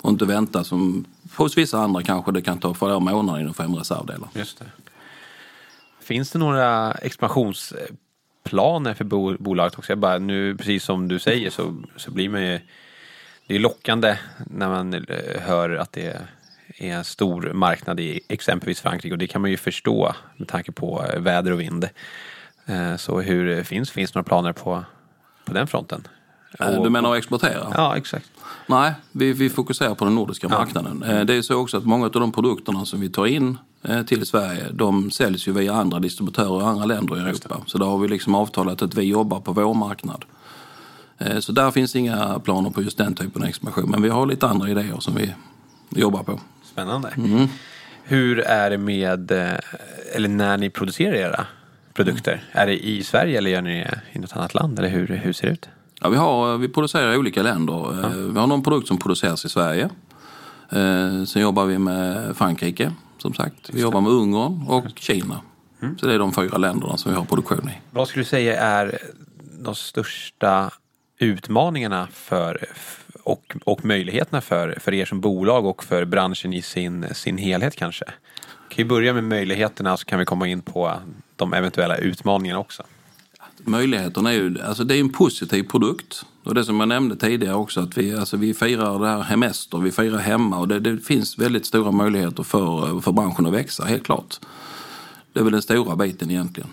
Och 0.00 0.10
inte 0.10 0.24
vänta 0.24 0.64
som 0.64 1.04
hos 1.36 1.58
vissa 1.58 1.78
andra 1.78 2.02
kanske 2.02 2.32
det 2.32 2.42
kan 2.42 2.58
ta 2.58 2.74
flera 2.74 2.98
månader 2.98 3.40
innan 3.40 3.54
fem 3.54 3.66
får 3.66 3.72
hem 3.72 3.78
reservdelar. 3.78 4.28
Just 4.34 4.58
det. 4.58 4.64
Finns 6.00 6.30
det 6.30 6.38
några 6.38 6.92
expansionsplaner 6.92 8.94
för 8.94 9.04
bo- 9.04 9.36
bolaget 9.38 9.78
också? 9.78 9.92
Jag 9.92 9.98
bara, 9.98 10.18
nu, 10.18 10.56
precis 10.56 10.84
som 10.84 11.08
du 11.08 11.18
säger 11.18 11.50
så, 11.50 11.74
så 11.96 12.10
blir 12.10 12.28
man 12.28 12.42
ju... 12.42 12.60
Det 13.46 13.54
är 13.54 13.58
lockande 13.58 14.18
när 14.46 14.68
man 14.68 14.94
eh, 14.94 15.40
hör 15.40 15.70
att 15.70 15.92
det 15.92 16.06
är 16.06 16.26
en 16.96 17.04
stor 17.04 17.52
marknad 17.52 18.00
i 18.00 18.20
exempelvis 18.28 18.80
Frankrike 18.80 19.12
och 19.12 19.18
det 19.18 19.26
kan 19.26 19.40
man 19.40 19.50
ju 19.50 19.56
förstå 19.56 20.14
med 20.36 20.48
tanke 20.48 20.72
på 20.72 21.04
eh, 21.04 21.20
väder 21.20 21.52
och 21.52 21.60
vind. 21.60 21.88
Eh, 22.66 22.96
så 22.96 23.20
hur 23.20 23.62
finns 23.62 23.90
finns 23.90 24.12
det 24.12 24.18
några 24.18 24.28
planer 24.28 24.52
på, 24.52 24.84
på 25.44 25.52
den 25.52 25.66
fronten? 25.66 26.08
Eh, 26.60 26.66
Och- 26.78 26.84
Du 26.84 26.90
menar 26.90 27.12
att 27.12 27.18
exportera? 27.18 27.66
Ja, 27.76 27.96
exakt. 27.96 28.30
Nej, 28.66 28.92
vi, 29.12 29.32
vi 29.32 29.50
fokuserar 29.50 29.94
på 29.94 30.04
den 30.04 30.14
nordiska 30.14 30.48
marknaden. 30.48 31.02
Eh, 31.02 31.20
Det 31.24 31.34
är 31.34 31.42
så 31.42 31.56
också 31.56 31.76
att 31.76 31.84
många 31.84 32.04
av 32.06 32.10
de 32.12 32.32
produkterna 32.32 32.84
som 32.84 33.00
vi 33.00 33.08
tar 33.10 33.26
in 33.26 33.58
eh, 33.82 34.02
till 34.02 34.26
Sverige, 34.26 34.64
de 34.72 35.10
säljs 35.10 35.48
ju 35.48 35.52
via 35.52 35.72
andra 35.74 35.98
distributörer 35.98 36.60
i 36.60 36.64
andra 36.64 36.84
länder 36.84 37.16
i 37.16 37.20
Europa. 37.20 37.56
Så 37.66 37.78
där 37.78 37.86
har 37.86 37.98
vi 37.98 38.08
liksom 38.08 38.34
avtalat 38.34 38.82
att 38.82 38.94
vi 38.94 39.02
jobbar 39.02 39.40
på 39.40 39.52
vår 39.52 39.74
marknad. 39.74 40.24
Så 41.40 41.52
där 41.52 41.70
finns 41.70 41.96
inga 41.96 42.38
planer 42.38 42.70
på 42.70 42.82
just 42.82 42.98
den 42.98 43.14
typen 43.14 43.42
av 43.42 43.48
expansion. 43.48 43.90
Men 43.90 44.02
vi 44.02 44.08
har 44.08 44.26
lite 44.26 44.46
andra 44.46 44.68
idéer 44.70 44.96
som 45.00 45.14
vi 45.14 45.34
jobbar 46.00 46.22
på. 46.22 46.40
Spännande. 46.72 47.12
Hur 48.04 48.38
är 48.40 48.70
det 48.70 48.78
med, 48.78 49.30
eller 50.14 50.28
när 50.28 50.56
ni 50.56 50.70
producerar 50.70 51.14
era 51.14 51.46
produkter? 51.94 52.42
Är 52.52 52.66
det 52.66 52.86
i 52.86 53.02
Sverige 53.04 53.38
eller 53.38 53.50
gör 53.50 53.62
ni 53.62 53.70
det 53.80 54.00
i 54.12 54.18
något 54.18 54.32
annat 54.36 54.54
land? 54.54 54.78
Eller 54.78 54.88
hur, 54.88 55.06
hur 55.06 55.32
ser 55.32 55.46
det 55.46 55.52
ut? 55.52 55.68
Ja, 56.02 56.08
vi, 56.08 56.16
har, 56.16 56.58
vi 56.58 56.68
producerar 56.68 57.12
i 57.12 57.16
olika 57.16 57.42
länder. 57.42 58.04
Eh, 58.04 58.10
Vi 58.10 58.38
har 58.38 58.46
någon 58.46 58.62
produkt 58.62 58.88
som 58.88 58.98
produceras 58.98 59.44
i 59.44 59.48
Sverige. 59.48 59.90
Eh, 60.72 61.24
Sen 61.24 61.42
jobbar 61.42 61.64
vi 61.64 61.78
med 61.78 62.36
Frankrike, 62.36 62.92
som 63.18 63.34
sagt. 63.34 63.70
Vi 63.72 63.80
jobbar 63.80 64.00
med 64.00 64.12
Ungern 64.12 64.64
och 64.68 64.84
Kina. 64.96 65.40
Så 66.00 66.06
det 66.06 66.14
är 66.14 66.18
de 66.18 66.32
fyra 66.32 66.58
länderna 66.58 66.96
som 66.96 67.12
vi 67.12 67.18
har 67.18 67.24
produktion 67.24 67.68
i. 67.68 67.72
Vad 67.90 68.08
skulle 68.08 68.20
du 68.20 68.28
säga 68.28 68.60
är 68.62 68.98
de 69.60 69.74
största 69.74 70.70
utmaningarna 71.18 72.08
för, 72.12 72.64
och, 73.22 73.56
och 73.64 73.84
möjligheterna 73.84 74.40
för, 74.40 74.78
för 74.80 74.94
er 74.94 75.04
som 75.04 75.20
bolag 75.20 75.66
och 75.66 75.84
för 75.84 76.04
branschen 76.04 76.52
i 76.52 76.62
sin, 76.62 77.06
sin 77.14 77.38
helhet 77.38 77.76
kanske? 77.76 78.04
Vi 78.68 78.74
kan 78.74 78.84
ju 78.84 78.88
börja 78.88 79.12
med 79.12 79.24
möjligheterna 79.24 79.96
så 79.96 80.04
kan 80.04 80.18
vi 80.18 80.24
komma 80.24 80.48
in 80.48 80.62
på 80.62 80.92
de 81.36 81.52
eventuella 81.52 81.96
utmaningarna 81.96 82.60
också. 82.60 82.82
Möjligheterna 83.66 84.30
är 84.30 84.34
ju, 84.34 84.60
alltså 84.60 84.84
det 84.84 84.96
är 84.96 85.00
en 85.00 85.12
positiv 85.12 85.62
produkt. 85.62 86.24
Och 86.44 86.54
det 86.54 86.64
som 86.64 86.80
jag 86.80 86.88
nämnde 86.88 87.16
tidigare 87.16 87.54
också, 87.54 87.80
att 87.80 87.98
vi, 87.98 88.14
alltså 88.14 88.36
vi 88.36 88.54
firar 88.54 88.98
det 88.98 89.08
här 89.08 89.22
hemester, 89.22 89.78
vi 89.78 89.92
firar 89.92 90.18
hemma 90.18 90.58
och 90.58 90.68
det, 90.68 90.80
det 90.80 90.98
finns 90.98 91.38
väldigt 91.38 91.66
stora 91.66 91.90
möjligheter 91.90 92.42
för, 92.42 93.00
för 93.00 93.12
branschen 93.12 93.46
att 93.46 93.52
växa, 93.52 93.84
helt 93.84 94.04
klart. 94.04 94.40
Det 95.32 95.40
är 95.40 95.44
väl 95.44 95.52
den 95.52 95.62
stora 95.62 95.96
biten 95.96 96.30
egentligen. 96.30 96.70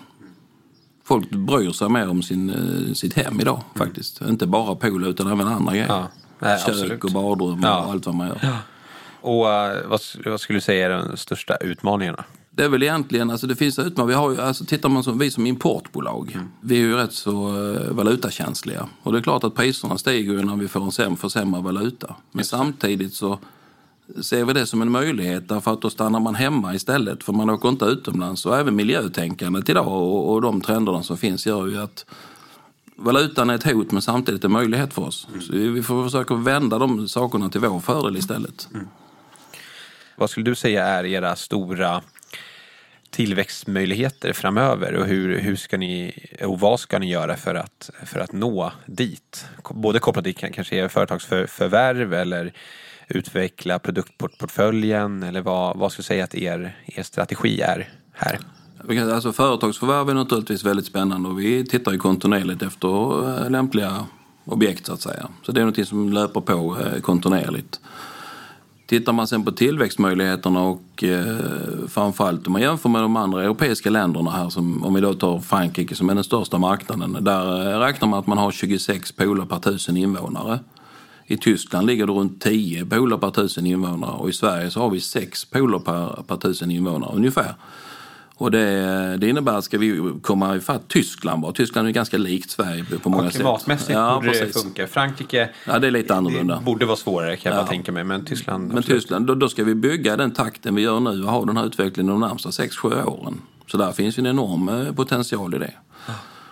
Folk 1.03 1.29
bryr 1.29 1.71
sig 1.71 1.89
mer 1.89 2.09
om 2.09 2.23
sin, 2.23 2.49
eh, 2.49 2.93
sitt 2.93 3.13
hem 3.13 3.39
idag 3.41 3.61
faktiskt. 3.75 4.21
Inte 4.21 4.47
bara 4.47 4.75
pool 4.75 5.07
utan 5.07 5.27
även 5.27 5.47
andra 5.47 5.71
grejer. 5.73 5.87
Ja, 5.87 6.07
nej, 6.39 6.59
Kök 6.59 6.69
absolut. 6.69 7.03
och 7.03 7.11
badrum 7.11 7.59
Ja. 7.63 7.83
och 7.83 7.91
allt 7.91 8.05
vad 8.05 8.15
man 8.15 8.27
gör. 8.27 8.39
Och 9.21 9.49
eh, 9.53 9.87
vad, 9.87 10.01
vad 10.25 10.41
skulle 10.41 10.57
du 10.57 10.61
säga 10.61 10.85
är 10.85 10.89
de 11.09 11.17
största 11.17 11.55
utmaningarna? 11.55 12.23
Det 12.59 12.65
är 12.65 12.69
väl 12.69 12.83
egentligen, 12.83 13.29
alltså 13.29 13.47
det 13.47 13.55
finns 13.55 13.79
utmaningar. 13.79 14.07
Vi 14.07 14.13
har 14.13 14.31
ju, 14.31 14.41
alltså 14.41 14.65
tittar 14.65 14.89
man 14.89 15.03
som 15.03 15.17
vi 15.17 15.31
som 15.31 15.45
importbolag, 15.45 16.39
vi 16.61 16.75
är 16.75 16.79
ju 16.79 16.95
rätt 16.95 17.13
så 17.13 17.47
eh, 17.47 17.91
valutakänsliga. 17.91 18.87
Och 19.03 19.11
det 19.11 19.17
är 19.17 19.21
klart 19.21 19.43
att 19.43 19.55
priserna 19.55 19.97
stiger 19.97 20.33
ju 20.33 20.43
när 20.43 20.55
vi 20.55 20.67
får 20.67 20.83
en 20.83 20.91
säm, 20.91 21.17
försämrad 21.17 21.63
valuta. 21.63 22.15
Men 22.31 22.45
samtidigt 22.45 23.13
så 23.13 23.39
ser 24.21 24.45
vi 24.45 24.53
det 24.53 24.65
som 24.65 24.81
en 24.81 24.91
möjlighet 24.91 25.49
därför 25.49 25.73
att 25.73 25.81
då 25.81 25.89
stannar 25.89 26.19
man 26.19 26.35
hemma 26.35 26.75
istället 26.75 27.23
för 27.23 27.33
man 27.33 27.49
åker 27.49 27.69
inte 27.69 27.85
utomlands. 27.85 28.45
Och 28.45 28.57
även 28.57 28.75
miljötänkandet 28.75 29.69
idag 29.69 29.87
och, 29.87 30.33
och 30.33 30.41
de 30.41 30.61
trenderna 30.61 31.03
som 31.03 31.17
finns 31.17 31.47
gör 31.47 31.67
ju 31.67 31.77
att 31.77 32.05
valutan 32.95 33.49
är 33.49 33.55
ett 33.55 33.71
hot 33.71 33.91
men 33.91 34.01
samtidigt 34.01 34.43
en 34.43 34.51
möjlighet 34.51 34.93
för 34.93 35.01
oss. 35.01 35.27
Så 35.41 35.53
vi 35.53 35.83
får 35.83 36.03
försöka 36.03 36.35
vända 36.35 36.77
de 36.77 37.07
sakerna 37.07 37.49
till 37.49 37.61
vår 37.61 37.79
fördel 37.79 38.17
istället. 38.17 38.69
Vad 40.15 40.29
skulle 40.29 40.45
du 40.45 40.55
säga 40.55 40.85
är 40.85 41.05
era 41.05 41.35
stora 41.35 42.01
tillväxtmöjligheter 43.11 44.33
framöver 44.33 44.95
och 44.95 45.05
hur, 45.05 45.39
hur 45.39 45.55
ska 45.55 45.77
ni 45.77 46.13
och 46.41 46.59
vad 46.59 46.79
ska 46.79 46.99
ni 46.99 47.09
göra 47.11 47.37
för 47.37 47.55
att, 47.55 47.89
för 48.05 48.19
att 48.19 48.31
nå 48.31 48.71
dit? 48.85 49.45
Både 49.69 49.99
kopplat 49.99 50.25
till 50.25 50.35
kanske 50.35 50.89
företagsförvärv 50.89 52.13
eller 52.13 52.53
utveckla 53.07 53.79
produktportföljen 53.79 55.23
eller 55.23 55.41
vad, 55.41 55.77
vad 55.77 55.91
skulle 55.91 56.03
du 56.03 56.07
säga 56.07 56.23
att 56.23 56.35
er, 56.35 56.77
er 56.85 57.03
strategi 57.03 57.61
är 57.61 57.89
här? 58.13 58.39
Alltså 59.13 59.31
företagsförvärv 59.31 60.09
är 60.09 60.13
naturligtvis 60.13 60.63
väldigt 60.63 60.85
spännande 60.85 61.29
och 61.29 61.39
vi 61.39 61.65
tittar 61.65 61.91
ju 61.91 61.97
kontinuerligt 61.97 62.61
efter 62.61 63.43
eh, 63.43 63.49
lämpliga 63.49 64.05
objekt 64.45 64.85
så 64.85 64.93
att 64.93 65.01
säga. 65.01 65.29
Så 65.45 65.51
det 65.51 65.61
är 65.61 65.65
något 65.65 65.87
som 65.87 66.13
löper 66.13 66.41
på 66.41 66.77
eh, 66.81 67.01
kontinuerligt. 67.01 67.79
Tittar 68.89 69.13
man 69.13 69.27
sen 69.27 69.45
på 69.45 69.51
tillväxtmöjligheterna 69.51 70.61
och 70.61 71.03
eh, 71.03 71.37
framförallt 71.87 72.47
om 72.47 72.53
man 72.53 72.61
jämför 72.61 72.89
med 72.89 73.01
de 73.01 73.15
andra 73.15 73.43
europeiska 73.43 73.89
länderna 73.89 74.31
här, 74.31 74.49
som, 74.49 74.83
om 74.83 74.93
vi 74.93 75.01
då 75.01 75.13
tar 75.13 75.39
Frankrike 75.39 75.95
som 75.95 76.09
är 76.09 76.15
den 76.15 76.23
största 76.23 76.57
marknaden, 76.57 77.17
där 77.21 77.73
eh, 77.73 77.79
räknar 77.79 78.07
man 78.07 78.19
att 78.19 78.27
man 78.27 78.37
har 78.37 78.51
26 78.51 79.11
pooler 79.11 79.45
per 79.45 79.59
tusen 79.59 79.97
invånare. 79.97 80.59
I 81.25 81.37
Tyskland 81.37 81.87
ligger 81.87 82.07
det 82.07 82.13
runt 82.13 82.41
10 82.41 82.85
pooler 82.85 83.17
per 83.17 83.31
tusen 83.31 83.65
invånare 83.65 84.11
och 84.11 84.29
i 84.29 84.33
Sverige 84.33 84.71
så 84.71 84.79
har 84.79 84.89
vi 84.89 84.99
6 84.99 85.45
pooler 85.45 85.79
per, 85.79 86.23
per 86.27 86.35
tusen 86.35 86.71
invånare 86.71 87.15
ungefär. 87.15 87.53
Och 88.41 88.51
det, 88.51 89.17
det 89.17 89.29
innebär 89.29 89.53
att 89.53 89.63
ska 89.63 89.77
vi 89.77 90.13
komma 90.21 90.55
ifatt 90.55 90.87
Tyskland, 90.87 91.41
var 91.43 91.51
Tyskland 91.51 91.87
är 91.87 91.91
ganska 91.91 92.17
likt 92.17 92.49
Sverige 92.51 92.85
på 93.03 93.09
många 93.09 93.23
sätt. 93.23 93.33
klimatmässigt 93.35 93.89
ja, 93.89 94.15
borde 94.15 94.27
det 94.33 94.39
precis. 94.39 94.63
funka. 94.63 94.87
Frankrike 94.87 95.49
Ja, 95.67 95.79
det 95.79 95.87
är 95.87 95.91
lite 95.91 96.15
annorlunda. 96.15 96.55
det 96.55 96.65
borde 96.65 96.85
vara 96.85 96.95
svårare 96.97 97.37
kan 97.37 97.51
jag 97.51 97.59
Ja. 97.59 97.63
bara 97.63 97.69
tänka 97.69 97.91
mig. 97.91 98.03
Men 98.03 98.25
Tyskland, 98.25 98.67
Men 98.67 98.77
absolut. 98.77 99.01
Tyskland, 99.01 99.25
då, 99.27 99.35
då 99.35 99.49
ska 99.49 99.63
vi 99.63 99.75
bygga 99.75 100.17
den 100.17 100.31
takten 100.31 100.75
vi 100.75 100.81
gör 100.81 100.99
nu 100.99 101.23
och 101.23 101.31
ha 101.31 101.45
den 101.45 101.57
här 101.57 101.65
utvecklingen 101.65 102.11
de 102.11 102.19
närmsta 102.27 102.49
6-7 102.49 103.03
åren. 103.05 103.41
Så 103.67 103.77
där 103.77 103.91
finns 103.91 104.17
en 104.17 104.25
enorm 104.25 104.69
eh, 104.69 104.93
potential 104.93 105.55
i 105.55 105.57
det. 105.57 105.73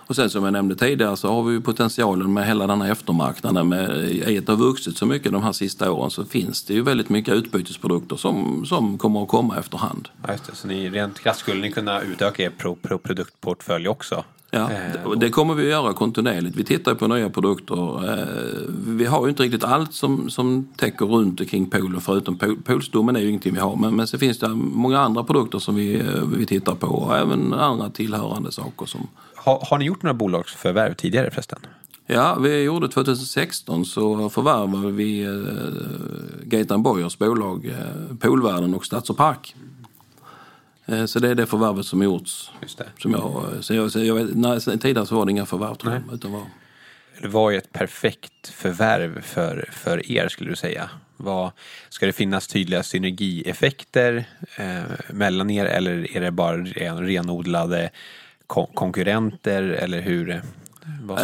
Och 0.08 0.16
sen 0.16 0.30
som 0.30 0.44
jag 0.44 0.52
nämnde 0.52 0.74
tidigare 0.74 1.16
så 1.16 1.28
har 1.32 1.42
vi 1.42 1.52
ju 1.52 1.60
potentialen 1.60 2.32
med 2.32 2.46
hela 2.46 2.66
den 2.66 2.80
här 2.80 2.92
eftermarknaden. 2.92 3.68
Med, 3.68 4.10
I 4.10 4.38
att 4.38 4.46
det 4.46 4.52
har 4.52 4.56
vuxit 4.58 4.96
så 4.96 5.06
mycket 5.06 5.32
de 5.32 5.42
här 5.42 5.52
sista 5.52 5.92
åren 5.92 6.10
så 6.10 6.24
finns 6.24 6.64
det 6.64 6.74
ju 6.74 6.82
väldigt 6.82 7.08
mycket 7.08 7.34
utbytesprodukter 7.34 8.16
som, 8.16 8.66
som 8.66 8.98
kommer 8.98 9.22
att 9.22 9.28
komma 9.28 9.56
efterhand. 9.58 10.08
Ja, 10.26 10.32
just 10.32 10.44
det. 10.46 10.54
Så 10.54 10.68
ni 10.68 10.90
rent 10.90 11.18
krasst 11.20 11.40
skulle 11.40 11.60
ni 11.60 11.72
kunna 11.72 12.00
utöka 12.02 12.42
er 12.42 12.50
pro, 12.50 12.74
pro, 12.74 12.98
produktportfölj 12.98 13.88
också? 13.88 14.24
Ja, 14.50 14.70
Eh, 14.70 14.92
det- 14.92 15.04
och 15.04 15.18
det 15.18 15.30
kommer 15.30 15.54
vi 15.54 15.62
att 15.62 15.68
göra 15.68 15.92
kontinuerligt. 15.92 16.56
Vi 16.56 16.64
tittar 16.64 16.94
på 16.94 17.06
nya 17.08 17.30
produkter. 17.30 18.10
Eh, 18.18 18.26
Vi 18.86 19.04
har 19.04 19.22
ju 19.26 19.30
inte 19.30 19.42
riktigt 19.42 19.64
allt 19.64 19.94
som, 19.94 20.30
som 20.30 20.68
täcker 20.76 21.06
runt 21.06 21.40
omkring 21.40 21.70
poolen 21.70 22.00
förutom 22.00 22.38
pool- 22.38 22.62
poolstommen 22.64 23.16
är 23.16 23.20
ju 23.20 23.28
ingenting 23.28 23.54
vi 23.54 23.60
har. 23.60 23.76
Men, 23.76 23.96
men 23.96 24.06
så 24.06 24.18
finns 24.18 24.38
det 24.38 24.48
många 24.54 25.00
andra 25.00 25.24
produkter 25.24 25.58
som 25.58 25.74
vi, 25.74 26.00
eh, 26.00 26.22
vi 26.36 26.46
tittar 26.46 26.74
på 26.74 26.86
och 26.86 27.16
även 27.16 27.52
andra 27.54 27.90
tillhörande 27.90 28.52
saker 28.52 28.86
som 28.86 29.06
Har, 29.48 29.66
har 29.70 29.78
ni 29.78 29.84
gjort 29.84 30.02
några 30.02 30.14
bolagsförvärv 30.14 30.94
tidigare 30.94 31.30
förresten? 31.30 31.58
Ja, 32.06 32.34
vi 32.34 32.62
gjorde 32.62 32.88
2016 32.88 33.84
så 33.84 34.30
förvärvade 34.30 34.92
vi 34.92 35.22
eh, 35.22 35.32
Gaetan 36.42 36.82
Boyers 36.82 37.18
bolag 37.18 37.66
eh, 37.66 38.16
Poolvärlden 38.20 38.74
och 38.74 38.86
Stads 38.86 39.10
och 39.10 39.16
Park. 39.16 39.54
Eh, 40.86 41.04
så 41.04 41.18
det 41.18 41.28
är 41.28 41.34
det 41.34 41.46
förvärvet 41.46 41.86
som 41.86 42.02
gjorts. 42.02 42.50
Just 42.62 42.78
det. 42.78 42.86
Som 42.98 43.12
jag, 43.12 43.44
så 43.60 43.74
jag, 43.74 43.92
så 43.92 44.04
jag 44.04 44.14
vet, 44.14 44.36
nej, 44.36 44.60
tidigare 44.60 45.06
så 45.06 45.14
var 45.14 45.24
det 45.24 45.30
inga 45.30 45.46
förvärv 45.46 45.74
tror 45.74 45.92
jag. 45.92 46.14
Utan 46.14 46.32
var, 46.32 46.42
Det 47.22 47.28
var 47.28 47.50
ju 47.50 47.58
ett 47.58 47.72
perfekt 47.72 48.48
förvärv 48.48 49.20
för, 49.22 49.68
för 49.72 50.12
er 50.12 50.28
skulle 50.28 50.50
du 50.50 50.56
säga. 50.56 50.90
Vad, 51.16 51.50
ska 51.88 52.06
det 52.06 52.12
finnas 52.12 52.48
tydliga 52.48 52.82
synergieffekter 52.82 54.24
eh, 54.56 55.12
mellan 55.12 55.50
er 55.50 55.64
eller 55.64 56.16
är 56.16 56.20
det 56.20 56.30
bara 56.30 56.56
ren, 56.56 57.06
renodlade 57.06 57.90
kon- 58.48 58.66
konkurrenter 58.74 59.62
eller 59.62 60.00
hur? 60.00 60.30
eh, 60.30 60.36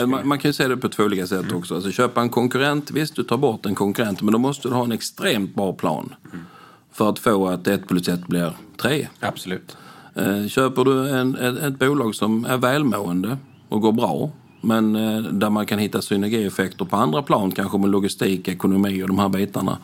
Eh, 0.00 0.06
man, 0.06 0.28
man 0.28 0.38
kan 0.38 0.48
ju 0.48 0.52
se 0.52 0.68
det 0.68 0.76
på 0.76 0.88
två 0.88 1.02
olika 1.02 1.26
sätt 1.26 1.52
också. 1.52 1.74
Alltså, 1.74 1.90
köpa 1.90 2.20
en 2.20 2.28
konkurrent, 2.28 2.90
visst 2.90 3.16
du 3.16 3.22
tar 3.22 3.36
bort 3.36 3.66
en 3.66 3.74
konkurrent 3.74 4.22
men 4.22 4.32
då 4.32 4.38
måste 4.38 4.68
du 4.68 4.74
ha 4.74 4.84
en 4.84 4.92
extremt 4.92 5.54
bra 5.54 5.72
plan. 5.72 6.14
För 6.92 7.08
att 7.10 7.18
få 7.18 7.48
att 7.48 7.66
ett 7.66 7.88
plus 7.88 8.08
ett 8.08 8.26
blir 8.26 8.52
tre. 8.82 9.08
Absolut. 9.20 9.76
Eh, 10.14 10.46
Köper 10.46 10.84
du 10.84 11.08
en, 11.08 11.36
ett, 11.36 11.58
ett 11.62 11.78
bolag 11.78 12.14
som 12.14 12.44
är 12.44 12.56
välmående 12.56 13.36
och 13.68 13.80
går 13.80 13.92
bra 13.92 14.30
men 14.60 14.96
eh, 14.96 15.18
där 15.22 15.50
man 15.50 15.66
kan 15.66 15.78
hitta 15.78 16.02
synergieffekter 16.02 16.84
på 16.84 16.96
andra 16.96 17.22
plan, 17.22 17.50
kanske 17.50 17.78
med 17.78 17.90
logistik, 17.90 18.48
ekonomi 18.48 19.02
och 19.02 19.08
de 19.08 19.18
här 19.18 19.28
bitarna 19.28 19.78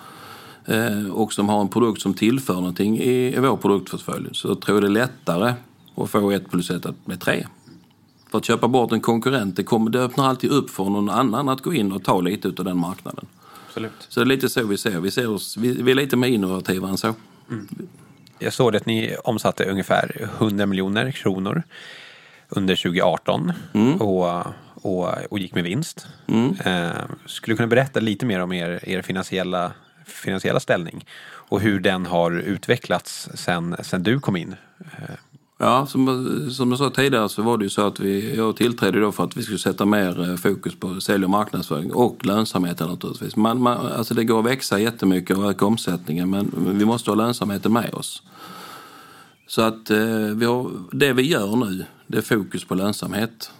eh, 0.66 1.10
och 1.12 1.32
som 1.32 1.48
har 1.48 1.60
en 1.60 1.68
produkt 1.68 2.00
som 2.02 2.14
tillför 2.14 2.54
någonting 2.54 2.98
i, 2.98 3.36
i 3.36 3.38
vår 3.40 3.56
produktportfölj 3.56 4.28
så 4.32 4.54
tror 4.54 4.76
jag 4.76 4.82
det 4.82 4.88
är 4.88 5.02
lättare 5.06 5.54
att 6.02 6.10
få 6.10 6.30
ett 6.30 6.50
plus 6.50 6.70
ett 6.70 7.04
bli 7.04 7.16
tre. 7.16 7.46
För 8.30 8.38
att 8.38 8.44
köpa 8.44 8.68
bort 8.68 8.92
en 8.92 9.00
konkurrent, 9.00 9.56
det, 9.56 9.62
kommer, 9.62 9.90
det 9.90 10.00
öppnar 10.00 10.28
alltid 10.28 10.50
upp 10.50 10.70
för 10.70 10.84
någon 10.84 11.10
annan 11.10 11.48
att 11.48 11.62
gå 11.62 11.74
in 11.74 11.92
och 11.92 12.04
ta 12.04 12.20
lite 12.20 12.48
av 12.48 12.64
den 12.64 12.78
marknaden. 12.78 13.26
Absolut. 13.66 13.92
Så 14.08 14.20
det 14.20 14.24
är 14.24 14.26
lite 14.26 14.48
så 14.48 14.66
vi 14.66 14.78
ser. 14.78 15.00
Vi, 15.00 15.10
ser 15.10 15.30
oss, 15.30 15.56
vi, 15.56 15.82
vi 15.82 15.90
är 15.90 15.94
lite 15.94 16.16
mer 16.16 16.28
innovativa 16.28 16.88
än 16.88 16.98
så. 16.98 17.14
Jag 18.38 18.52
såg 18.52 18.76
att 18.76 18.86
ni 18.86 19.16
omsatte 19.24 19.64
ungefär 19.64 20.30
100 20.38 20.66
miljoner 20.66 21.10
kronor 21.10 21.62
under 22.48 22.76
2018 22.76 23.52
och, 24.00 24.46
och, 24.74 25.14
och 25.30 25.38
gick 25.38 25.54
med 25.54 25.64
vinst. 25.64 26.06
Eh, 26.64 26.90
skulle 27.26 27.52
du 27.52 27.56
kunna 27.56 27.66
berätta 27.66 28.00
lite 28.00 28.26
mer 28.26 28.40
om 28.40 28.52
er, 28.52 28.80
er 28.82 29.02
finansiella, 29.02 29.72
finansiella 30.06 30.60
ställning 30.60 31.06
och 31.22 31.60
hur 31.60 31.80
den 31.80 32.06
har 32.06 32.30
utvecklats 32.30 33.28
sen, 33.34 33.76
sen 33.82 34.02
du 34.02 34.20
kom 34.20 34.36
in? 34.36 34.54
Eh, 34.78 35.14
Ja, 35.62 35.86
som, 35.86 36.50
som 36.50 36.70
jag 36.70 36.78
sa 36.78 36.90
tidigare 36.90 37.28
så 37.28 37.42
var 37.42 37.58
det 37.58 37.64
ju 37.64 37.70
så 37.70 37.86
att 37.86 38.00
vi, 38.00 38.36
jag 38.36 38.56
tillträdde 38.56 39.00
då 39.00 39.12
för 39.12 39.24
att 39.24 39.36
vi 39.36 39.42
skulle 39.42 39.58
sätta 39.58 39.84
mer 39.84 40.30
eh, 40.30 40.36
fokus 40.36 40.74
på 40.74 41.00
sälj 41.00 41.24
och 41.24 41.30
marknadsföring 41.30 41.92
och 41.92 42.26
lönsamheten 42.26 42.88
naturligtvis. 42.88 43.36
Man, 43.36 43.62
man, 43.62 43.86
alltså 43.86 44.14
det 44.14 44.24
går 44.24 44.38
att 44.38 44.46
växa 44.46 44.78
jättemycket 44.78 45.36
och 45.36 45.50
öka 45.50 45.66
omsättningen 45.66 46.30
men 46.30 46.52
vi 46.78 46.84
måste 46.84 47.10
ha 47.10 47.14
lönsamheten 47.14 47.72
med 47.72 47.94
oss. 47.94 48.22
Så 49.46 49.62
att 49.62 49.90
eh, 49.90 49.98
vi 50.34 50.44
har, 50.44 50.70
det 50.92 51.12
vi 51.12 51.22
gör 51.22 51.56
nu, 51.56 51.84
det 52.06 52.18
är 52.18 52.22
fokus 52.22 52.64
på 52.64 52.74
lönsamhet. 52.74 53.50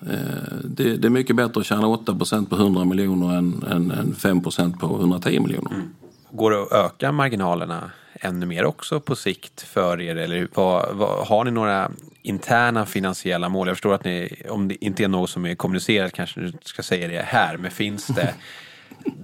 Eh, 0.00 0.16
det, 0.64 0.96
det 0.96 1.08
är 1.08 1.10
mycket 1.10 1.36
bättre 1.36 1.60
att 1.60 1.66
tjäna 1.66 1.86
8% 1.86 2.46
på 2.46 2.56
100 2.56 2.84
miljoner 2.84 3.36
än, 3.36 3.64
än, 3.70 3.90
än 3.90 4.14
5 4.14 4.40
på 4.40 4.50
110 4.96 5.40
miljoner. 5.40 5.74
Mm. 5.74 5.88
Går 6.30 6.50
det 6.50 6.62
att 6.62 6.72
öka 6.72 7.12
marginalerna 7.12 7.90
ännu 8.24 8.46
mer 8.46 8.64
också 8.64 9.00
på 9.00 9.16
sikt 9.16 9.62
för 9.62 10.00
er? 10.00 10.16
Eller 10.16 10.48
vad, 10.54 10.96
vad, 10.96 11.26
har 11.26 11.44
ni 11.44 11.50
några 11.50 11.90
interna 12.22 12.86
finansiella 12.86 13.48
mål? 13.48 13.66
Jag 13.66 13.76
förstår 13.76 13.94
att 13.94 14.04
ni, 14.04 14.42
om 14.48 14.68
det 14.68 14.84
inte 14.84 15.04
är 15.04 15.08
något 15.08 15.30
som 15.30 15.46
är 15.46 15.54
kommunicerat 15.54 16.12
kanske 16.12 16.40
du 16.40 16.52
ska 16.62 16.82
säga 16.82 17.08
det 17.08 17.22
här, 17.22 17.56
men 17.56 17.70
finns 17.70 18.06
det 18.06 18.34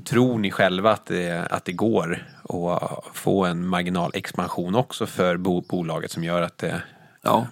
Tror 0.05 0.39
ni 0.39 0.51
själva 0.51 0.93
att 0.93 1.07
det, 1.07 1.47
att 1.51 1.65
det 1.65 1.73
går 1.73 2.27
att 2.43 3.05
få 3.13 3.45
en 3.45 3.67
marginalexpansion 3.67 4.75
också 4.75 5.07
för 5.07 5.37
bo, 5.37 5.61
bolaget 5.61 6.11
som 6.11 6.25
gör 6.25 6.43
att 6.43 6.59
det... 6.59 6.83
Ja, 7.23 7.47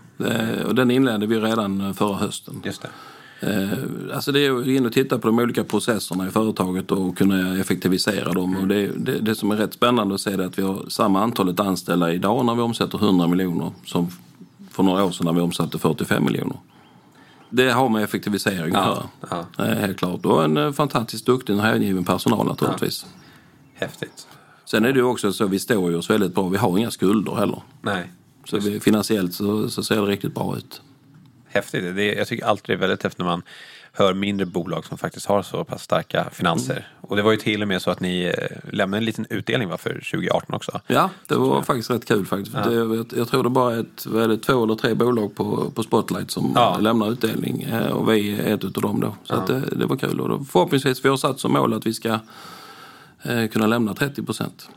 och 0.67 0.75
den 0.75 0.91
inledde 0.91 1.27
vi 1.27 1.41
redan 1.41 1.95
förra 1.95 2.17
hösten. 2.17 2.63
Just 2.65 2.83
det. 2.83 2.89
Eh, 3.41 3.69
alltså 4.15 4.33
det 4.33 4.47
är 4.47 4.61
att 4.61 4.67
in 4.67 4.87
och 4.87 4.93
titta 4.93 5.19
på 5.19 5.27
de 5.29 5.39
olika 5.39 5.65
processerna 5.65 6.27
i 6.27 6.31
företaget 6.31 6.93
och 6.93 7.19
kunna 7.19 7.59
effektivisera 7.59 8.33
dem. 8.33 8.57
Och 8.57 8.69
det, 8.69 8.87
det, 8.87 9.19
det 9.19 9.35
som 9.35 9.51
är 9.51 9.57
rätt 9.57 9.73
spännande 9.73 10.15
att 10.15 10.21
se 10.21 10.33
är 10.33 10.39
att 10.39 10.59
vi 10.59 10.63
har 10.63 10.85
samma 10.89 11.23
antalet 11.23 11.61
anställda 11.61 12.13
idag 12.13 12.47
när 12.47 12.55
vi 12.55 12.61
omsätter 12.61 12.99
100 12.99 13.27
miljoner 13.27 13.71
som 13.85 14.09
för 14.71 14.83
några 14.83 15.05
år 15.05 15.11
sedan 15.11 15.27
när 15.27 15.33
vi 15.33 15.41
omsatte 15.41 15.79
45 15.79 16.25
miljoner. 16.25 16.57
Det 17.51 17.71
har 17.71 17.89
med 17.89 18.05
effektivisering 18.05 18.75
att 18.75 18.87
göra. 18.87 19.03
ja. 19.31 19.47
Det 19.57 19.63
är 19.63 19.81
helt 19.81 19.99
klart. 19.99 20.27
Och 20.27 20.45
en 20.45 20.57
eh, 20.57 20.73
fantastiskt 20.73 21.27
duktig 21.27 21.57
och 21.57 21.63
hängiven 21.63 22.05
personal 22.05 22.47
naturligtvis. 22.47 23.07
Häftigt. 23.75 24.27
Sen 24.65 24.85
är 24.85 24.93
det 24.93 24.99
ju 24.99 25.05
också 25.05 25.33
så, 25.33 25.47
vi 25.47 25.59
står 25.59 25.91
ju 25.91 25.97
oss 25.97 26.11
väldigt 26.11 26.35
bra. 26.35 26.49
Vi 26.49 26.57
har 26.57 26.79
inga 26.79 26.91
skulder 26.91 27.35
heller. 27.35 27.63
Nej. 27.83 28.13
Så 28.45 28.59
vi, 28.59 28.81
finansiellt 28.81 29.35
så, 29.35 29.71
så 29.71 29.83
ser 29.83 29.97
det 29.97 30.07
riktigt 30.07 30.35
bra 30.35 30.57
ut. 30.57 30.81
Häftigt. 31.57 31.97
Det, 31.97 32.15
jag 32.15 32.27
tycker 32.29 32.45
alltid 32.47 32.65
det 32.67 32.73
är 32.73 32.81
väldigt 32.89 33.03
häftigt 33.03 33.19
när 33.19 33.27
man 33.27 33.43
hör 33.93 34.15
mindre 34.15 34.47
bolag 34.47 34.85
som 34.85 34.99
faktiskt 34.99 35.27
har 35.27 35.43
så 35.43 35.65
pass 35.65 35.83
starka 35.83 36.27
finanser. 36.33 36.73
Mm. 36.73 36.85
Och 37.01 37.17
det 37.17 37.23
var 37.23 37.31
ju 37.31 37.37
till 37.37 37.63
och 37.63 37.69
med 37.69 37.83
så 37.83 37.91
att 37.91 38.01
ni 38.01 38.23
eh, 38.39 38.73
lämnade 38.73 38.99
en 39.01 39.05
liten 39.05 39.27
utdelning 39.31 39.69
va, 39.69 39.77
för 39.79 39.91
2018 39.91 40.55
också. 40.55 40.81
Ja, 40.87 41.11
det 41.27 41.35
var 41.35 41.63
faktiskt 41.63 41.91
rätt 41.91 42.05
kul 42.09 42.27
faktiskt. 42.27 42.57
För 42.57 42.71
det, 42.71 42.75
jag, 42.77 43.07
jag 43.17 43.29
tror 43.29 43.43
det 43.43 43.51
bara 43.51 43.75
är 43.75 43.81
ett, 43.81 44.07
är 44.07 44.29
det, 44.29 44.39
två 44.39 44.65
eller 44.65 44.75
tre 44.75 44.95
bolag 44.95 45.35
på, 45.35 45.71
på 45.75 45.83
Spotlight 45.83 46.31
som 46.31 46.53
Ja. 46.55 46.79
lämnar 46.81 47.11
utdelning. 47.13 47.63
eh, 47.63 47.87
Och 47.87 48.13
vi 48.13 48.41
är 48.41 48.55
ett 48.55 48.65
utav 48.65 48.83
dem 48.83 49.01
då. 49.01 49.17
Så 49.25 49.35
att 49.35 49.47
det, 49.47 49.61
det 49.61 49.87
var 49.87 49.97
kul. 49.97 50.21
Och 50.21 50.29
då, 50.29 50.45
förhoppningsvis 50.45 51.05
vi 51.05 51.09
har 51.09 51.17
satt 51.17 51.41
som 51.41 51.53
mål 51.53 51.75
att 51.75 51.87
vi 51.87 51.95
ska 51.95 52.19
eh, 53.23 53.47
kunna 53.53 53.67
lämna 53.67 53.95
30 53.95 54.23
procent. 54.23 54.69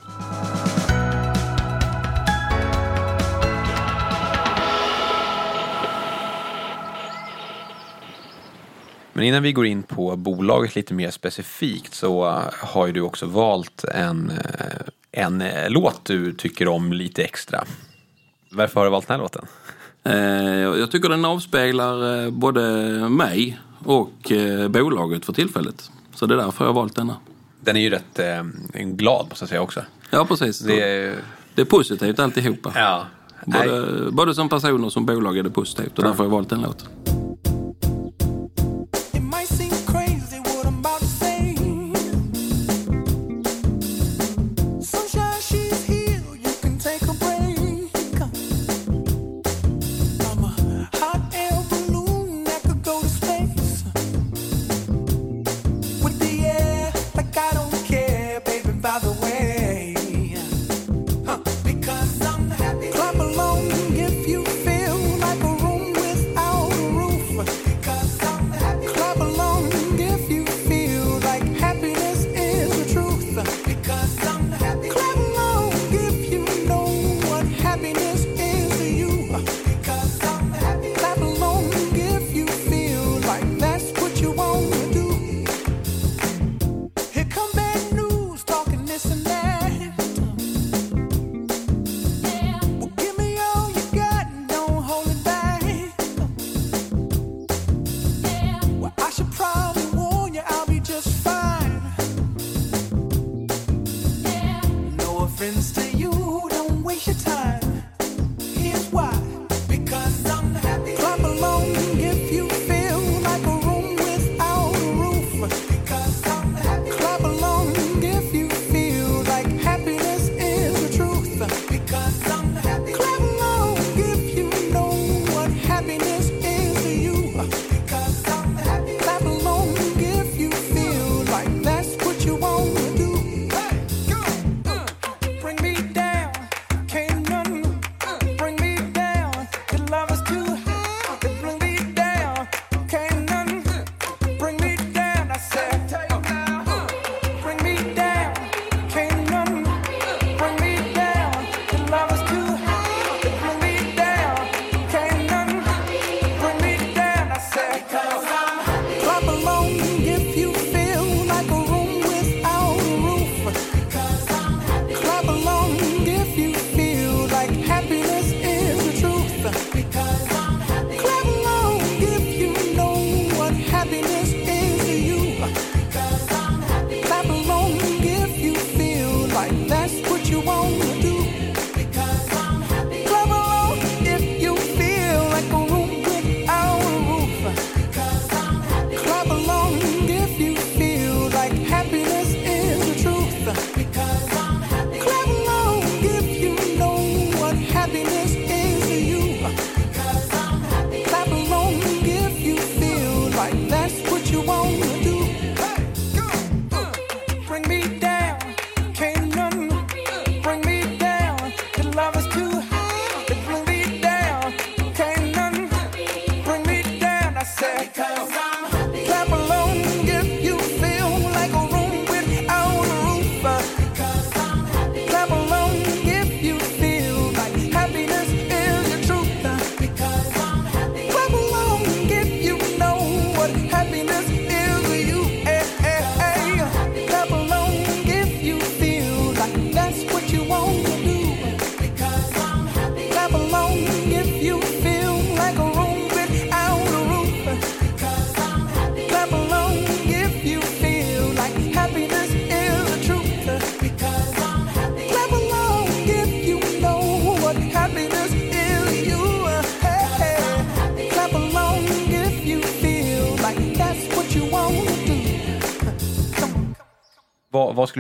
Men 9.20 9.28
innan 9.28 9.44
vi 9.44 9.52
går 9.52 9.66
in 9.66 9.84
på 9.84 10.16
bolaget 10.16 10.76
lite 10.76 10.94
mer 10.94 11.12
specifikt 11.12 11.94
så 11.94 12.42
har 12.60 12.88
ju 12.88 12.94
du 12.94 13.02
också 13.02 13.26
valt 13.26 13.84
en, 13.84 14.32
eh, 14.32 15.22
en 15.24 15.42
eh, 15.42 15.70
låt 15.70 16.06
du 16.06 16.34
tycker 16.34 16.68
om 16.68 16.94
lite 16.94 17.24
extra. 17.24 17.64
Varför 18.52 18.80
har 18.80 18.86
du 18.86 18.92
valt 18.92 19.08
den 19.08 19.16
här 19.16 19.22
låten? 19.22 19.46
Eh, 20.04 20.80
jag 20.80 20.92
tycker 20.92 21.10
den 21.10 21.26
avspeglar 21.26 22.30
både 22.30 22.62
mig 23.10 23.60
och 23.86 24.32
bolaget 24.70 25.26
för 25.26 25.34
tillfället. 25.34 25.92
Så 26.16 26.26
det 26.26 26.34
är 26.34 26.38
därför 26.38 26.66
jag 26.66 26.70
har 26.70 26.82
valt 26.82 26.96
denna. 26.96 27.16
Den 27.62 27.76
är 27.78 27.82
ju 27.82 27.90
rätt 27.90 28.20
glad 28.74 29.26
måste 29.30 29.44
jag 29.44 29.50
säga 29.50 29.62
också. 29.62 29.82
Ja, 30.10 30.26
precis. 30.26 30.60
Det 30.60 30.76
Det, 30.76 31.62
är, 31.62 31.62
är 31.62 31.66
positivt 31.66 32.20
alltihopa. 32.20 32.72
ja. 32.76 33.06
Nej. 33.46 33.70
Både, 33.70 34.12
både 34.12 34.36
som 34.36 34.50
person 34.50 34.84
och 34.84 34.94
som 34.94 35.06
bolag 35.06 35.38
är 35.38 35.44
det 35.44 35.50
positivt 35.50 35.98
och 35.98 36.04
därför 36.04 36.18
har 36.18 36.26
jag 36.26 36.32
valt 36.32 36.50
den 36.50 36.62
låten. 36.62 36.88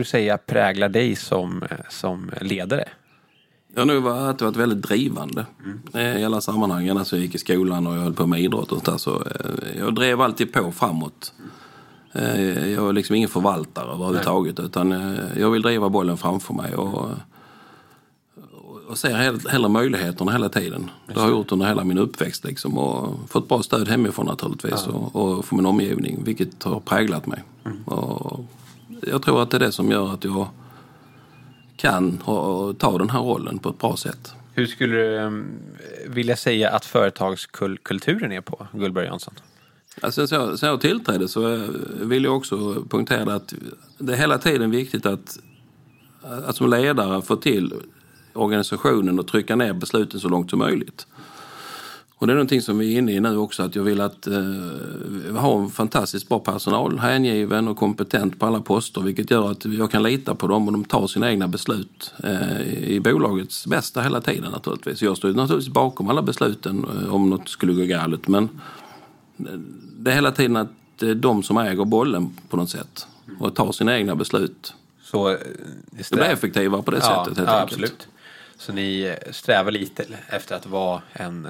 Skulle 0.06 0.22
du 0.22 0.26
säga 0.26 0.38
präglar 0.38 0.90
dig 0.90 1.16
som, 1.16 1.64
som 1.90 2.32
ledare? 2.42 2.86
Jag 3.74 3.82
har 3.82 3.86
nog 3.86 4.08
alltid 4.08 4.46
varit 4.46 4.56
väldigt 4.56 4.82
drivande 4.82 5.46
mm. 5.94 6.18
i 6.18 6.26
alla 6.26 6.42
sammanhang. 6.42 6.88
Ända 6.88 7.06
jag 7.12 7.20
gick 7.20 7.36
i 7.36 7.38
skolan 7.38 7.88
och 7.88 7.96
jag 7.96 8.02
höll 8.02 8.14
på 8.14 8.28
med 8.28 8.42
idrott 8.42 8.72
och 8.72 8.84
där, 8.84 8.98
så 8.98 9.16
eh, 9.16 9.80
Jag 9.80 9.96
drev 9.96 10.22
alltid 10.22 10.54
på 10.54 10.72
framåt. 10.72 11.34
Eh, 12.14 12.70
jag 12.70 12.90
är 12.90 12.94
liksom 12.94 13.16
ingen 13.16 13.30
förvaltare 13.30 13.92
överhuvudtaget 13.92 14.60
utan 14.60 15.18
jag 15.38 15.52
vill 15.52 15.62
driva 15.62 15.90
bollen 15.90 16.18
framför 16.18 16.54
mig. 16.54 16.76
Och, 16.76 17.10
och 18.90 18.98
ser 18.98 19.50
hellre 19.50 19.70
möjligheterna 19.70 20.32
hela 20.32 20.50
tiden. 20.50 20.92
Det 21.08 21.20
har 21.20 21.28
jag 21.28 21.38
gjort 21.38 21.52
under 21.52 21.66
hela 21.66 21.84
min 21.84 21.98
uppväxt 21.98 22.46
liksom, 22.46 22.78
och 22.78 23.30
fått 23.30 23.48
bra 23.48 23.64
stöd 23.64 23.88
hemifrån 23.88 24.26
naturligtvis 24.26 24.84
ja. 24.88 24.94
och, 24.94 25.16
och 25.16 25.46
från 25.46 25.58
min 25.58 25.66
omgivning 25.66 26.24
vilket 26.24 26.64
har 26.64 26.80
präglat 26.80 27.28
mig. 27.28 27.44
Mm. 27.66 27.84
Och 27.84 28.46
jag 29.02 29.22
tror 29.22 29.42
att 29.42 29.52
det 29.52 29.58
är 29.58 29.60
det 29.60 29.72
som 29.72 29.92
gör 29.92 30.14
att 30.14 30.24
jag 30.24 30.48
kan 31.78 32.18
ta 32.78 32.98
den 32.98 33.10
här 33.10 33.20
rollen 33.20 33.60
på 33.60 33.70
ett 33.70 33.80
bra 33.80 33.98
sätt. 33.98 34.34
Hur 34.54 34.66
skulle 34.66 34.96
du 34.96 35.18
um, 35.18 35.48
vilja 36.08 36.36
säga 36.36 36.70
att 36.70 36.86
företagskulturen 36.86 38.32
är 38.32 38.42
på 38.42 38.68
Gullberg 38.74 39.06
Jansson? 39.06 39.34
Alltså, 40.02 40.28
så, 40.28 40.58
så 40.58 40.66
jag 40.66 40.82
tillträdde 40.82 41.28
så 41.28 41.54
eh, 41.54 41.70
vill 42.02 42.24
jag 42.24 42.38
också 42.38 42.84
poängtera 42.90 43.34
att 43.34 43.54
det 43.98 44.14
är 44.14 44.18
hela 44.18 44.38
tiden 44.38 44.72
viktigt 44.72 45.06
att, 45.06 45.40
att 46.22 46.56
som 46.56 46.70
ledare 46.70 47.22
få 47.22 47.36
till 47.36 47.74
organisationen 48.34 49.20
och 49.20 49.28
trycka 49.28 49.56
ner 49.56 49.74
besluten 49.74 50.20
så 50.20 50.30
långt 50.30 50.50
som 50.50 50.60
möjligt. 50.60 51.08
Och 52.20 52.28
det 52.28 52.34
är 52.34 52.36
någonting 52.36 52.62
som 52.62 52.78
vi 52.78 52.94
är 52.94 52.98
inne 52.98 53.12
i 53.12 53.20
nu 53.20 53.38
också, 53.38 53.64
att 53.64 53.76
jag 53.76 53.84
vill 53.84 54.02
att 54.02 54.28
eh, 54.28 54.44
ha 55.36 55.62
en 55.62 55.70
fantastiskt 55.70 56.30
bra 56.30 56.40
personal, 56.40 57.00
hängiven 57.00 57.68
och 57.68 57.78
kompetent 57.78 58.40
på 58.40 58.46
alla 58.46 58.62
poster, 58.62 59.02
vilket 59.02 59.32
gör 59.32 59.52
att 59.52 59.66
jag 59.66 59.92
kan 59.92 60.04
lita 60.04 60.36
på 60.36 60.48
dem 60.48 60.68
och 60.68 60.72
de 60.72 60.86
tar 60.86 61.08
sina 61.08 61.30
egna 61.32 61.48
beslut 61.48 62.14
eh, 62.24 62.62
i 62.84 63.00
bolagets 63.00 63.68
bästa 63.68 64.02
hela 64.02 64.22
tiden 64.22 64.52
naturligtvis. 64.52 65.02
Jag 65.02 65.18
står 65.18 65.34
naturligtvis 65.34 65.74
bakom 65.74 66.10
alla 66.10 66.22
besluten 66.22 66.86
eh, 67.04 67.16
om 67.16 67.30
något 67.30 67.50
skulle 67.50 67.74
gå 67.74 67.86
galet, 67.86 68.28
men 68.28 68.44
eh, 69.38 69.46
det 69.98 70.12
är 70.12 70.16
hela 70.16 70.32
tiden 70.32 70.56
att 70.56 70.72
det 70.96 71.10
är 71.10 71.16
de 71.16 71.44
som 71.44 71.58
äger 71.58 71.86
bollen 71.86 72.38
på 72.50 72.58
något 72.58 72.70
sätt 72.70 73.08
och 73.40 73.56
tar 73.56 73.72
sina 73.72 73.98
egna 73.98 74.16
beslut. 74.16 74.74
Så, 75.04 75.28
det, 75.28 75.34
eh, 75.34 76.06
det 76.10 76.16
blir 76.16 76.24
effektivare 76.26 76.82
på 76.82 76.92
det 76.92 76.98
ja, 76.98 77.24
sättet 77.26 77.38
helt 77.38 77.50
ja, 77.50 77.62
enkelt. 77.62 77.82
Absolut. 77.82 78.08
Så 78.58 78.74
ni 78.74 79.16
strävar 79.32 79.72
lite 79.72 80.06
efter 80.30 80.56
att 80.56 80.66
vara 80.66 81.02
en 81.14 81.48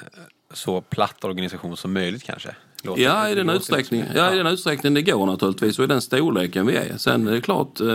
så 0.54 0.82
platt 0.82 1.24
organisation 1.24 1.78
som 1.78 1.94
möjligt 1.94 2.24
kanske? 2.24 2.56
Låter 2.84 3.02
ja, 3.02 3.30
i 3.30 3.36
den, 3.36 3.50
utsträckning, 3.50 4.04
ja, 4.16 4.34
i 4.34 4.38
den 4.38 4.48
utsträckning 4.48 4.94
det 4.94 5.02
går 5.02 5.26
naturligtvis 5.26 5.80
och 5.80 5.86
i 5.86 5.88
den 5.88 6.02
storleken 6.02 6.66
vi 6.66 6.76
är. 6.76 6.98
Sen 6.98 7.28
är 7.28 7.32
det 7.32 7.42
klart, 7.42 7.80
eh, 7.80 7.88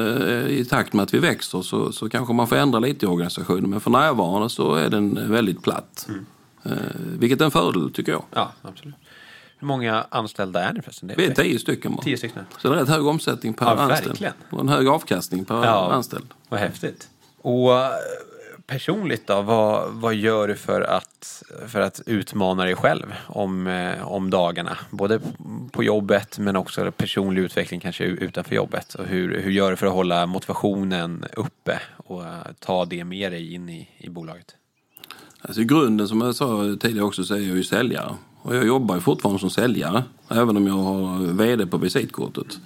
i 0.46 0.66
takt 0.70 0.92
med 0.92 1.02
att 1.02 1.14
vi 1.14 1.18
växer 1.18 1.62
så, 1.62 1.92
så 1.92 2.08
kanske 2.08 2.34
man 2.34 2.48
får 2.48 2.56
ändra 2.56 2.78
lite 2.78 3.06
i 3.06 3.08
organisationen. 3.08 3.70
Men 3.70 3.80
för 3.80 3.90
närvarande 3.90 4.50
så 4.50 4.74
är 4.74 4.88
den 4.88 5.32
väldigt 5.32 5.62
platt. 5.62 6.06
Mm. 6.08 6.26
Eh, 6.64 6.72
vilket 7.18 7.40
är 7.40 7.44
en 7.44 7.50
fördel 7.50 7.92
tycker 7.92 8.12
jag. 8.12 8.24
Ja, 8.30 8.52
absolut. 8.62 8.94
Hur 9.58 9.66
många 9.66 10.06
anställda 10.08 10.62
är 10.62 10.72
ni 10.72 10.82
förresten? 10.82 11.12
vi 11.16 11.26
är 11.26 11.34
tio 11.34 11.58
stycken 11.58 11.92
bara. 11.94 12.02
Tio 12.02 12.16
stycken. 12.16 12.42
Så 12.58 12.68
det 12.68 12.74
är 12.74 12.80
rätt 12.80 12.88
hög 12.88 13.06
omsättning 13.06 13.54
per 13.54 13.66
ja, 13.66 13.72
anställd. 13.72 14.08
Verkligen. 14.08 14.34
Och 14.50 14.60
en 14.60 14.68
hög 14.68 14.88
avkastning 14.88 15.44
per 15.44 15.54
ja, 15.64 15.92
anställd. 15.92 16.26
Vad 16.48 16.60
häftigt. 16.60 17.08
Och 17.42 17.70
personligt 18.66 19.26
då, 19.26 19.42
vad, 19.42 19.92
vad 19.92 20.14
gör 20.14 20.48
du 20.48 20.56
för 20.56 20.80
att, 20.80 21.42
för 21.68 21.80
att 21.80 22.00
utmana 22.06 22.64
dig 22.64 22.74
själv 22.74 23.14
om, 23.26 23.66
eh, 23.66 24.08
om 24.08 24.30
dagarna? 24.30 24.78
Både 24.90 25.20
på 25.72 25.84
jobbet 25.84 26.38
men 26.38 26.56
också 26.56 26.92
personlig 26.92 27.42
utveckling 27.42 27.80
kanske 27.80 28.04
utanför 28.04 28.54
jobbet. 28.54 28.94
Och 28.94 29.06
hur, 29.06 29.40
hur 29.40 29.50
gör 29.50 29.70
du 29.70 29.76
för 29.76 29.86
att 29.86 29.92
hålla 29.92 30.26
motivationen 30.26 31.24
uppe 31.36 31.80
och 31.96 32.24
eh, 32.24 32.32
ta 32.58 32.84
det 32.84 33.04
med 33.04 33.32
dig 33.32 33.54
in 33.54 33.68
i, 33.68 33.88
i 33.98 34.08
bolaget? 34.08 34.56
Alltså 35.40 35.60
I 35.60 35.64
grunden 35.64 36.08
som 36.08 36.20
jag 36.20 36.34
sa 36.34 36.76
tidigare 36.80 37.04
också 37.04 37.24
så 37.24 37.34
är 37.34 37.38
jag 37.38 37.56
ju 37.56 37.64
säljare. 37.64 38.14
Och 38.42 38.56
jag 38.56 38.66
jobbar 38.66 38.94
ju 38.94 39.00
fortfarande 39.00 39.40
som 39.40 39.50
säljare 39.50 40.04
även 40.28 40.56
om 40.56 40.66
jag 40.66 40.74
har 40.74 41.18
VD 41.18 41.66
på 41.66 41.76
visitkortet. 41.76 42.58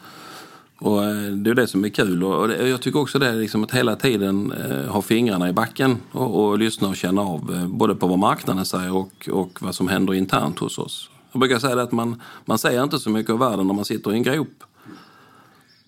Och 0.78 1.04
eh, 1.04 1.32
det 1.32 1.50
är 1.50 1.54
det 1.54 1.66
som 1.66 1.84
är 1.84 1.88
kul. 1.88 2.24
Och 2.24 2.50
jag 2.52 2.80
tycker 2.80 3.00
också 3.00 3.18
det 3.18 3.28
är 3.28 3.34
liksom 3.34 3.64
att 3.64 3.74
hela 3.74 3.96
tiden 3.96 4.52
eh, 4.52 4.90
ha 4.92 5.02
fingrarna 5.02 5.48
i 5.48 5.52
backen 5.52 5.96
och, 6.12 6.44
och 6.44 6.58
lyssna 6.58 6.88
och 6.88 6.96
känna 6.96 7.22
av 7.22 7.54
eh, 7.54 7.66
både 7.66 7.94
på 7.94 8.06
vad 8.06 8.18
marknaden 8.18 8.64
säger 8.64 8.96
och, 8.96 9.28
och 9.32 9.62
vad 9.62 9.74
som 9.74 9.88
händer 9.88 10.14
internt 10.14 10.58
hos 10.58 10.78
oss. 10.78 11.10
Jag 11.32 11.40
brukar 11.40 11.58
säga 11.58 11.82
att 11.82 11.92
man, 11.92 12.22
man 12.44 12.58
säger 12.58 12.82
inte 12.82 12.98
så 12.98 13.10
mycket 13.10 13.32
av 13.32 13.38
världen 13.38 13.66
när 13.66 13.74
man 13.74 13.84
sitter 13.84 14.12
i 14.12 14.14
en 14.14 14.22
grop. 14.22 14.64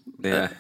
Det, 0.05 0.51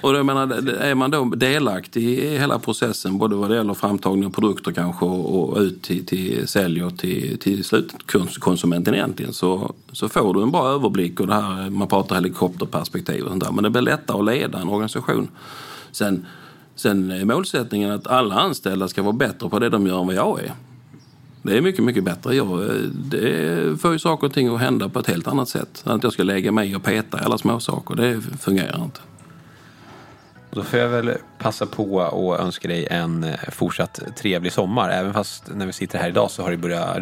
och 0.00 0.16
jag 0.16 0.26
menar, 0.26 0.68
är 0.68 0.94
man 0.94 1.10
då 1.10 1.24
delaktig 1.24 2.02
i 2.02 2.38
hela 2.38 2.58
processen, 2.58 3.18
både 3.18 3.36
vad 3.36 3.50
det 3.50 3.56
gäller 3.56 3.74
framtagning 3.74 4.26
av 4.26 4.30
produkter 4.30 4.72
kanske 4.72 5.04
och, 5.04 5.50
och 5.50 5.58
ut 5.58 5.82
till, 5.82 6.06
till 6.06 6.48
sälj 6.48 6.84
och 6.84 6.98
till, 6.98 7.38
till 7.38 7.64
slutkonsumenten 7.64 8.94
egentligen, 8.94 9.32
så, 9.32 9.74
så 9.92 10.08
får 10.08 10.34
du 10.34 10.42
en 10.42 10.50
bra 10.50 10.68
överblick 10.68 11.20
och 11.20 11.26
det 11.26 11.34
här, 11.34 11.70
man 11.70 11.88
pratar 11.88 12.14
helikopterperspektiv 12.14 13.22
och 13.22 13.30
sånt 13.30 13.44
där. 13.44 13.52
Men 13.52 13.64
det 13.64 13.70
blir 13.70 13.82
lättare 13.82 14.18
att 14.18 14.24
leda 14.24 14.58
en 14.58 14.68
organisation. 14.68 15.28
Sen, 15.92 16.26
sen 16.74 17.10
är 17.10 17.24
målsättningen 17.24 17.90
att 17.90 18.06
alla 18.06 18.34
anställda 18.34 18.88
ska 18.88 19.02
vara 19.02 19.12
bättre 19.12 19.48
på 19.48 19.58
det 19.58 19.68
de 19.68 19.86
gör 19.86 20.00
än 20.00 20.06
vad 20.06 20.16
jag 20.16 20.40
är. 20.40 20.52
Det 21.42 21.56
är 21.56 21.60
mycket, 21.60 21.84
mycket 21.84 22.04
bättre. 22.04 22.34
Jag, 22.34 22.70
det 22.92 23.80
får 23.80 23.92
ju 23.92 23.98
saker 23.98 24.26
och 24.26 24.32
ting 24.32 24.54
att 24.54 24.60
hända 24.60 24.88
på 24.88 24.98
ett 24.98 25.06
helt 25.06 25.28
annat 25.28 25.48
sätt. 25.48 25.82
Att 25.84 26.02
jag 26.02 26.12
ska 26.12 26.22
lägga 26.22 26.52
mig 26.52 26.76
och 26.76 26.82
peta 26.82 27.20
i 27.20 27.24
alla 27.24 27.38
små 27.38 27.60
saker. 27.60 27.94
det 27.94 28.20
fungerar 28.40 28.84
inte. 28.84 29.00
Då 30.50 30.62
får 30.62 30.78
jag 30.78 30.88
väl 30.88 31.12
passa 31.38 31.66
på 31.66 31.94
och 31.94 32.40
önska 32.40 32.68
dig 32.68 32.86
en 32.90 33.24
eh, 33.24 33.34
fortsatt 33.48 34.00
trevlig 34.16 34.52
sommar. 34.52 34.90
Även 34.90 35.14
fast 35.14 35.44
när 35.54 35.66
vi 35.66 35.72
sitter 35.72 35.98
här 35.98 36.08
idag 36.08 36.30
så 36.30 36.42
har 36.42 36.50
det 36.50 36.56
börjat 36.56 36.96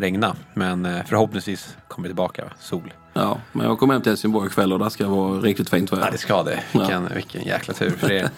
regna. 0.00 0.36
Men 0.54 0.86
eh, 0.86 1.04
förhoppningsvis 1.06 1.76
kommer 1.88 2.08
det 2.08 2.10
tillbaka 2.10 2.44
sol. 2.60 2.92
Ja, 3.12 3.38
men 3.52 3.66
jag 3.66 3.78
kommer 3.78 3.94
hem 3.94 4.02
till 4.02 4.10
Helsingborg 4.10 4.46
ikväll 4.46 4.72
och 4.72 4.78
där 4.78 4.88
ska 4.88 5.08
vara 5.08 5.40
riktigt 5.40 5.70
fint 5.70 5.92
väder. 5.92 6.04
Ja, 6.04 6.10
det 6.10 6.18
ska 6.18 6.42
det. 6.42 6.60
Vilken, 6.72 7.02
ja. 7.02 7.08
vilken 7.14 7.42
jäkla 7.42 7.74
tur 7.74 7.90
för 7.90 8.12
er. 8.12 8.30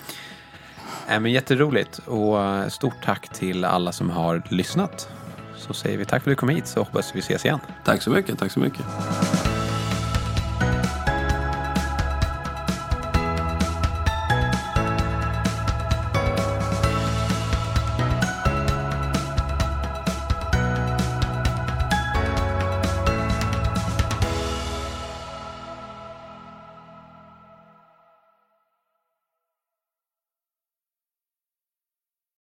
äh, 1.08 1.20
men 1.20 1.32
jätteroligt 1.32 1.98
och 1.98 2.40
eh, 2.40 2.68
stort 2.68 3.04
tack 3.04 3.28
till 3.28 3.64
alla 3.64 3.92
som 3.92 4.10
har 4.10 4.42
lyssnat. 4.48 5.08
Så 5.56 5.74
säger 5.74 5.98
vi 5.98 6.04
tack 6.04 6.22
för 6.22 6.30
att 6.30 6.36
du 6.36 6.40
kom 6.40 6.48
hit 6.48 6.66
så 6.66 6.80
hoppas 6.80 7.14
vi 7.14 7.18
ses 7.18 7.44
igen. 7.44 7.58
Tack 7.84 8.02
så 8.02 8.10
mycket, 8.10 8.38
tack 8.38 8.52
så 8.52 8.60
mycket. 8.60 8.84